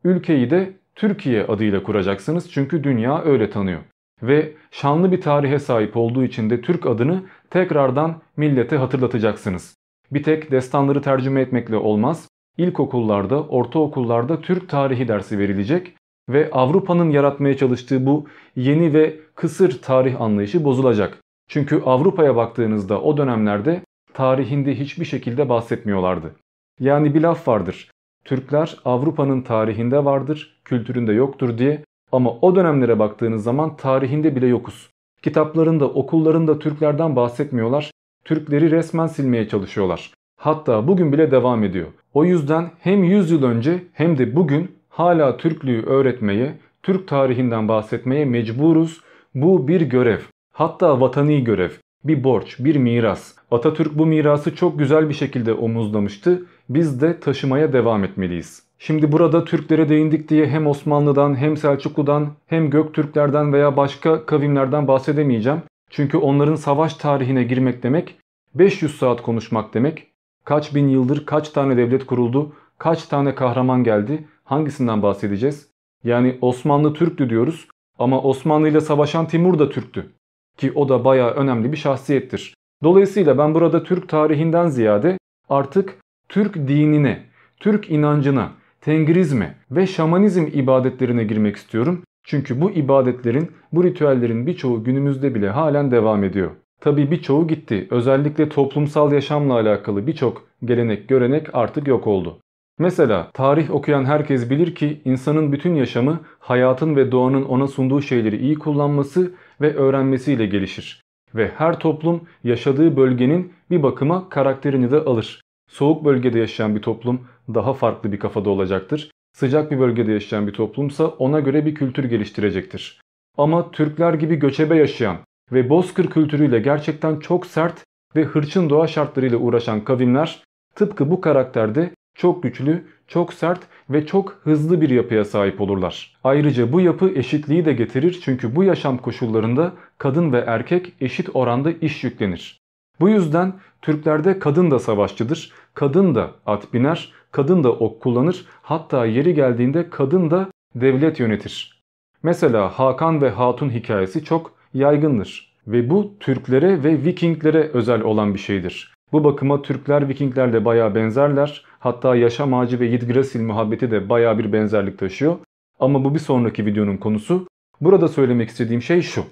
ülkeyi 0.04 0.50
de 0.50 0.74
Türkiye 0.96 1.44
adıyla 1.46 1.84
kuracaksınız 1.84 2.52
çünkü 2.52 2.84
dünya 2.84 3.24
öyle 3.24 3.50
tanıyor. 3.50 3.80
Ve 4.24 4.54
şanlı 4.72 5.12
bir 5.12 5.22
tarihe 5.22 5.60
sahip 5.60 5.98
olduğu 5.98 6.24
için 6.24 6.50
de 6.50 6.62
Türk 6.62 6.86
adını 6.86 7.24
tekrardan 7.50 8.22
millete 8.38 8.78
hatırlatacaksınız. 8.78 9.76
Bir 10.12 10.24
tek 10.24 10.52
destanları 10.52 11.02
tercüme 11.02 11.42
etmekle 11.42 11.76
olmaz. 11.76 12.27
İlkokullarda, 12.58 13.44
ortaokullarda 13.44 14.42
Türk 14.42 14.70
tarihi 14.70 15.08
dersi 15.08 15.40
verilecek 15.40 15.94
ve 16.30 16.50
Avrupa'nın 16.52 17.10
yaratmaya 17.10 17.58
çalıştığı 17.58 18.06
bu 18.06 18.26
yeni 18.56 18.94
ve 18.94 19.20
kısır 19.36 19.82
tarih 19.82 20.22
anlayışı 20.22 20.64
bozulacak. 20.64 21.18
Çünkü 21.48 21.82
Avrupa'ya 21.86 22.36
baktığınızda 22.36 23.02
o 23.02 23.18
dönemlerde 23.18 23.82
tarihinde 24.14 24.80
hiçbir 24.80 25.06
şekilde 25.06 25.50
bahsetmiyorlardı. 25.50 26.36
Yani 26.80 27.14
bir 27.14 27.22
laf 27.22 27.48
vardır. 27.48 27.92
Türkler 28.26 28.78
Avrupa'nın 28.86 29.42
tarihinde 29.42 30.06
vardır, 30.06 30.62
kültüründe 30.66 31.14
yoktur 31.14 31.58
diye 31.58 31.84
ama 32.12 32.32
o 32.42 32.56
dönemlere 32.56 33.00
baktığınız 33.00 33.44
zaman 33.44 33.78
tarihinde 33.78 34.36
bile 34.36 34.48
yokuz. 34.48 34.90
Kitaplarında, 35.22 35.90
okullarında 35.90 36.60
Türklerden 36.60 37.16
bahsetmiyorlar. 37.16 37.92
Türkleri 38.26 38.72
resmen 38.72 39.08
silmeye 39.08 39.48
çalışıyorlar. 39.48 40.17
Hatta 40.38 40.88
bugün 40.88 41.14
bile 41.14 41.32
devam 41.32 41.64
ediyor. 41.64 41.88
O 42.14 42.26
yüzden 42.26 42.72
hem 42.80 43.04
100 43.04 43.32
yıl 43.32 43.44
önce 43.44 43.84
hem 43.94 44.18
de 44.18 44.36
bugün 44.36 44.72
hala 44.90 45.38
Türklüğü 45.38 45.86
öğretmeye, 45.86 46.54
Türk 46.84 47.08
tarihinden 47.08 47.68
bahsetmeye 47.68 48.26
mecburuz. 48.26 49.02
Bu 49.36 49.68
bir 49.68 49.82
görev. 49.82 50.20
Hatta 50.54 51.02
vatani 51.02 51.44
görev. 51.44 51.70
Bir 52.04 52.24
borç, 52.24 52.56
bir 52.60 52.76
miras. 52.76 53.34
Atatürk 53.52 53.98
bu 53.98 54.06
mirası 54.06 54.56
çok 54.56 54.80
güzel 54.80 55.10
bir 55.10 55.14
şekilde 55.14 55.54
omuzlamıştı. 55.54 56.46
Biz 56.70 57.02
de 57.02 57.20
taşımaya 57.20 57.74
devam 57.74 58.04
etmeliyiz. 58.04 58.64
Şimdi 58.80 59.12
burada 59.12 59.46
Türklere 59.46 59.90
değindik 59.90 60.30
diye 60.30 60.48
hem 60.48 60.68
Osmanlı'dan 60.68 61.36
hem 61.36 61.58
Selçuklu'dan 61.58 62.28
hem 62.48 62.70
Göktürklerden 62.70 63.54
veya 63.54 63.78
başka 63.78 64.26
kavimlerden 64.26 64.88
bahsedemeyeceğim. 64.88 65.62
Çünkü 65.90 66.18
onların 66.18 66.56
savaş 66.56 66.94
tarihine 66.94 67.44
girmek 67.44 67.84
demek 67.84 68.16
500 68.56 68.98
saat 68.98 69.22
konuşmak 69.22 69.74
demek. 69.74 70.08
Kaç 70.48 70.76
bin 70.76 70.88
yıldır 70.88 71.26
kaç 71.26 71.50
tane 71.50 71.78
devlet 71.78 72.06
kuruldu, 72.06 72.52
kaç 72.78 73.06
tane 73.06 73.36
kahraman 73.36 73.84
geldi, 73.84 74.28
hangisinden 74.44 75.02
bahsedeceğiz? 75.02 75.70
Yani 76.04 76.38
Osmanlı 76.42 76.94
Türktü 76.94 77.30
diyoruz 77.30 77.68
ama 78.00 78.22
Osmanlı 78.22 78.70
ile 78.70 78.82
savaşan 78.82 79.28
Timur 79.28 79.60
da 79.60 79.70
Türktü. 79.70 80.10
Ki 80.58 80.72
o 80.76 80.90
da 80.90 81.06
bayağı 81.06 81.32
önemli 81.32 81.72
bir 81.72 81.78
şahsiyettir. 81.78 82.54
Dolayısıyla 82.84 83.38
ben 83.38 83.54
burada 83.54 83.84
Türk 83.84 84.10
tarihinden 84.10 84.68
ziyade 84.68 85.18
artık 85.50 85.96
Türk 86.30 86.56
dinine, 86.56 87.24
Türk 87.60 87.90
inancına, 87.90 88.52
Tengrizme 88.82 89.56
ve 89.72 89.88
şamanizm 89.88 90.48
ibadetlerine 90.54 91.24
girmek 91.24 91.56
istiyorum. 91.56 92.04
Çünkü 92.24 92.62
bu 92.62 92.72
ibadetlerin, 92.72 93.52
bu 93.72 93.84
ritüellerin 93.84 94.48
birçoğu 94.48 94.84
günümüzde 94.84 95.36
bile 95.36 95.50
halen 95.50 95.92
devam 95.92 96.24
ediyor. 96.24 96.52
Tabi 96.82 97.12
birçoğu 97.12 97.48
gitti. 97.48 97.88
Özellikle 97.92 98.50
toplumsal 98.50 99.14
yaşamla 99.14 99.54
alakalı 99.54 100.08
birçok 100.08 100.48
gelenek, 100.66 101.10
görenek 101.10 101.56
artık 101.56 101.88
yok 101.88 102.08
oldu. 102.08 102.40
Mesela 102.80 103.32
tarih 103.34 103.72
okuyan 103.72 104.06
herkes 104.06 104.50
bilir 104.50 104.76
ki 104.76 105.02
insanın 105.06 105.52
bütün 105.52 105.76
yaşamı 105.76 106.20
hayatın 106.40 106.96
ve 106.96 107.12
doğanın 107.12 107.44
ona 107.44 107.68
sunduğu 107.68 108.02
şeyleri 108.02 108.38
iyi 108.38 108.56
kullanması 108.56 109.32
ve 109.62 109.76
öğrenmesiyle 109.76 110.46
gelişir. 110.46 111.04
Ve 111.36 111.52
her 111.58 111.80
toplum 111.80 112.22
yaşadığı 112.44 112.98
bölgenin 112.98 113.54
bir 113.72 113.84
bakıma 113.84 114.30
karakterini 114.30 114.92
de 114.92 114.98
alır. 114.98 115.42
Soğuk 115.70 116.06
bölgede 116.06 116.40
yaşayan 116.40 116.76
bir 116.76 116.82
toplum 116.82 117.22
daha 117.54 117.74
farklı 117.74 118.12
bir 118.12 118.20
kafada 118.20 118.50
olacaktır. 118.50 119.12
Sıcak 119.34 119.72
bir 119.72 119.80
bölgede 119.80 120.12
yaşayan 120.12 120.48
bir 120.48 120.54
toplumsa 120.54 121.08
ona 121.08 121.40
göre 121.40 121.66
bir 121.66 121.76
kültür 121.76 122.04
geliştirecektir. 122.04 123.02
Ama 123.38 123.72
Türkler 123.72 124.14
gibi 124.14 124.36
göçebe 124.36 124.76
yaşayan 124.76 125.18
ve 125.52 125.70
bozkır 125.70 126.10
kültürüyle 126.10 126.60
gerçekten 126.60 127.20
çok 127.20 127.46
sert 127.46 127.84
ve 128.16 128.24
hırçın 128.24 128.70
doğa 128.70 128.88
şartlarıyla 128.88 129.38
uğraşan 129.38 129.84
kavimler 129.84 130.44
tıpkı 130.76 131.12
bu 131.12 131.22
karakterde 131.22 131.92
çok 132.16 132.44
güçlü, 132.44 132.88
çok 133.08 133.34
sert 133.34 133.60
ve 133.90 134.06
çok 134.06 134.40
hızlı 134.44 134.82
bir 134.82 134.90
yapıya 134.90 135.26
sahip 135.26 135.62
olurlar. 135.62 136.18
Ayrıca 136.24 136.72
bu 136.72 136.82
yapı 136.82 137.10
eşitliği 137.10 137.66
de 137.66 137.74
getirir 137.74 138.20
çünkü 138.24 138.56
bu 138.56 138.64
yaşam 138.64 138.98
koşullarında 138.98 139.74
kadın 139.98 140.32
ve 140.34 140.44
erkek 140.48 140.94
eşit 141.02 141.30
oranda 141.34 141.72
iş 141.72 142.04
yüklenir. 142.04 142.60
Bu 143.00 143.10
yüzden 143.10 143.54
Türklerde 143.82 144.40
kadın 144.40 144.72
da 144.72 144.80
savaşçıdır, 144.80 145.54
kadın 145.74 146.16
da 146.16 146.32
at 146.46 146.74
biner, 146.74 147.14
kadın 147.32 147.64
da 147.64 147.72
ok 147.72 148.02
kullanır, 148.02 148.46
hatta 148.62 149.06
yeri 149.06 149.34
geldiğinde 149.34 149.90
kadın 149.90 150.32
da 150.32 150.50
devlet 150.76 151.20
yönetir. 151.20 151.84
Mesela 152.24 152.70
Hakan 152.80 153.22
ve 153.22 153.30
Hatun 153.30 153.70
hikayesi 153.70 154.24
çok 154.24 154.57
yaygındır 154.74 155.58
ve 155.68 155.90
bu 155.90 156.14
Türklere 156.20 156.84
ve 156.84 157.04
Vikinglere 157.04 157.70
özel 157.74 158.02
olan 158.02 158.34
bir 158.34 158.40
şeydir. 158.40 158.94
Bu 159.12 159.24
bakıma 159.24 159.62
Türkler 159.62 160.10
Vikinglerle 160.10 160.66
baya 160.66 160.96
benzerler. 160.96 161.66
Hatta 161.80 162.16
yaşam 162.16 162.54
ağacı 162.54 162.80
ve 162.80 162.86
Yggdrasil 162.86 163.42
muhabbeti 163.42 163.92
de 163.92 164.10
baya 164.10 164.40
bir 164.40 164.54
benzerlik 164.54 165.00
taşıyor. 165.00 165.36
Ama 165.80 166.04
bu 166.04 166.14
bir 166.14 166.20
sonraki 166.20 166.66
videonun 166.66 166.98
konusu. 166.98 167.48
Burada 167.82 168.08
söylemek 168.08 168.50
istediğim 168.50 168.82
şey 168.82 169.02
şu. 169.02 169.24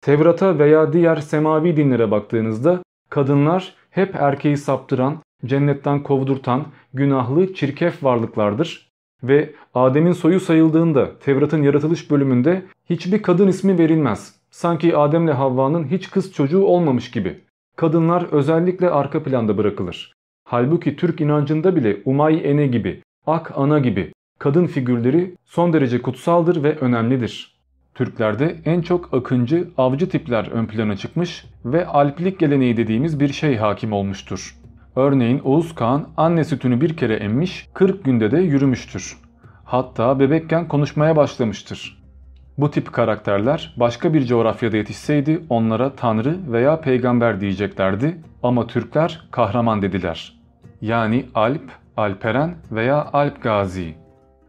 Tevrat'a 0.00 0.58
veya 0.58 0.92
diğer 0.92 1.16
semavi 1.16 1.76
dinlere 1.76 2.10
baktığınızda 2.10 2.82
kadınlar 3.10 3.74
hep 3.90 4.14
erkeği 4.14 4.56
saptıran, 4.56 5.22
cennetten 5.46 6.02
kovdurtan, 6.02 6.66
günahlı, 6.94 7.54
çirkef 7.54 8.04
varlıklardır. 8.04 8.88
Ve 9.22 9.50
Adem'in 9.74 10.12
soyu 10.12 10.40
sayıldığında 10.40 11.18
Tevrat'ın 11.18 11.62
yaratılış 11.62 12.10
bölümünde 12.10 12.62
hiçbir 12.90 13.22
kadın 13.22 13.48
ismi 13.48 13.78
verilmez. 13.78 14.41
Sanki 14.52 14.96
Adem'le 14.96 15.32
Havva'nın 15.32 15.84
hiç 15.84 16.10
kız 16.10 16.32
çocuğu 16.32 16.64
olmamış 16.64 17.10
gibi. 17.10 17.40
Kadınlar 17.76 18.22
özellikle 18.32 18.90
arka 18.90 19.22
planda 19.22 19.58
bırakılır. 19.58 20.12
Halbuki 20.44 20.96
Türk 20.96 21.20
inancında 21.20 21.76
bile 21.76 21.96
Umay 22.04 22.50
Ene 22.50 22.66
gibi, 22.66 23.02
Ak 23.26 23.52
Ana 23.54 23.78
gibi 23.78 24.12
kadın 24.38 24.66
figürleri 24.66 25.34
son 25.44 25.72
derece 25.72 26.02
kutsaldır 26.02 26.62
ve 26.62 26.76
önemlidir. 26.76 27.60
Türklerde 27.94 28.56
en 28.64 28.80
çok 28.80 29.14
akıncı, 29.14 29.68
avcı 29.78 30.08
tipler 30.08 30.48
ön 30.52 30.66
plana 30.66 30.96
çıkmış 30.96 31.44
ve 31.64 31.86
alplik 31.86 32.38
geleneği 32.38 32.76
dediğimiz 32.76 33.20
bir 33.20 33.32
şey 33.32 33.56
hakim 33.56 33.92
olmuştur. 33.92 34.56
Örneğin 34.96 35.38
Oğuz 35.44 35.74
Kağan 35.74 36.08
anne 36.16 36.44
sütünü 36.44 36.80
bir 36.80 36.96
kere 36.96 37.14
emmiş, 37.14 37.68
40 37.74 38.04
günde 38.04 38.30
de 38.30 38.38
yürümüştür. 38.38 39.18
Hatta 39.64 40.18
bebekken 40.18 40.68
konuşmaya 40.68 41.16
başlamıştır. 41.16 42.01
Bu 42.58 42.70
tip 42.70 42.92
karakterler 42.92 43.74
başka 43.76 44.14
bir 44.14 44.24
coğrafyada 44.24 44.76
yetişseydi 44.76 45.42
onlara 45.48 45.96
tanrı 45.96 46.38
veya 46.52 46.80
peygamber 46.80 47.40
diyeceklerdi 47.40 48.18
ama 48.42 48.66
Türkler 48.66 49.28
kahraman 49.30 49.82
dediler. 49.82 50.42
Yani 50.80 51.26
Alp, 51.34 51.70
Alperen 51.96 52.54
veya 52.72 53.08
Alp 53.12 53.42
Gazi. 53.42 53.94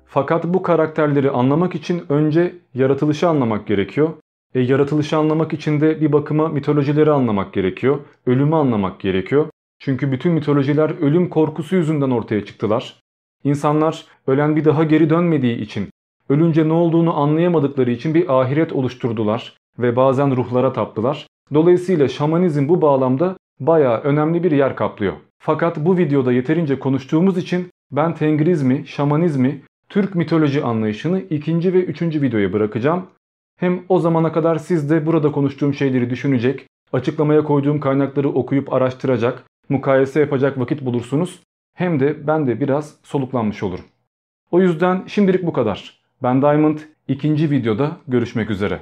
Fakat 0.05 0.43
bu 0.45 0.63
karakterleri 0.63 1.31
anlamak 1.31 1.75
için 1.75 2.03
önce 2.09 2.55
yaratılışı 2.73 3.29
anlamak 3.29 3.67
gerekiyor. 3.67 4.09
E 4.55 4.59
yaratılışı 4.59 5.17
anlamak 5.17 5.53
için 5.53 5.81
de 5.81 6.01
bir 6.01 6.11
bakıma 6.11 6.47
mitolojileri 6.47 7.11
anlamak 7.11 7.53
gerekiyor. 7.53 7.99
Ölümü 8.25 8.55
anlamak 8.55 8.99
gerekiyor. 8.99 9.45
Çünkü 9.79 10.11
bütün 10.11 10.31
mitolojiler 10.31 10.89
ölüm 10.89 11.29
korkusu 11.29 11.75
yüzünden 11.75 12.11
ortaya 12.11 12.45
çıktılar. 12.45 12.99
İnsanlar 13.43 14.05
ölen 14.27 14.55
bir 14.55 14.65
daha 14.65 14.83
geri 14.83 15.09
dönmediği 15.09 15.57
için, 15.57 15.89
ölünce 16.29 16.67
ne 16.69 16.73
olduğunu 16.73 17.17
anlayamadıkları 17.17 17.91
için 17.91 18.13
bir 18.13 18.41
ahiret 18.41 18.73
oluşturdular 18.73 19.57
ve 19.79 19.95
bazen 19.95 20.35
ruhlara 20.35 20.73
taptılar. 20.73 21.27
Dolayısıyla 21.53 22.07
şamanizm 22.07 22.69
bu 22.69 22.81
bağlamda 22.81 23.37
bayağı 23.59 23.99
önemli 23.99 24.43
bir 24.43 24.51
yer 24.51 24.75
kaplıyor. 24.75 25.13
Fakat 25.39 25.77
bu 25.77 25.97
videoda 25.97 26.31
yeterince 26.31 26.79
konuştuğumuz 26.79 27.37
için 27.37 27.69
ben 27.91 28.15
Tengrizmi, 28.15 28.87
şamanizmi, 28.87 29.61
Türk 29.89 30.15
mitoloji 30.15 30.63
anlayışını 30.63 31.19
ikinci 31.19 31.73
ve 31.73 31.83
üçüncü 31.83 32.21
videoya 32.21 32.53
bırakacağım. 32.53 33.05
Hem 33.59 33.79
o 33.89 33.99
zamana 33.99 34.31
kadar 34.31 34.55
siz 34.57 34.89
de 34.89 35.05
burada 35.05 35.31
konuştuğum 35.31 35.73
şeyleri 35.73 36.09
düşünecek, 36.09 36.65
açıklamaya 36.93 37.43
koyduğum 37.43 37.79
kaynakları 37.79 38.29
okuyup 38.29 38.73
araştıracak, 38.73 39.43
mukayese 39.69 40.19
yapacak 40.19 40.59
vakit 40.59 40.85
bulursunuz. 40.85 41.39
Hem 41.73 41.99
de 41.99 42.27
ben 42.27 42.47
de 42.47 42.59
biraz 42.59 42.95
soluklanmış 43.03 43.63
olurum. 43.63 43.85
O 44.51 44.61
yüzden 44.61 45.03
şimdilik 45.07 45.45
bu 45.45 45.53
kadar. 45.53 46.02
Ben 46.23 46.41
Diamond 46.41 46.79
ikinci 47.07 47.51
videoda 47.51 47.97
görüşmek 48.07 48.49
üzere. 48.49 48.79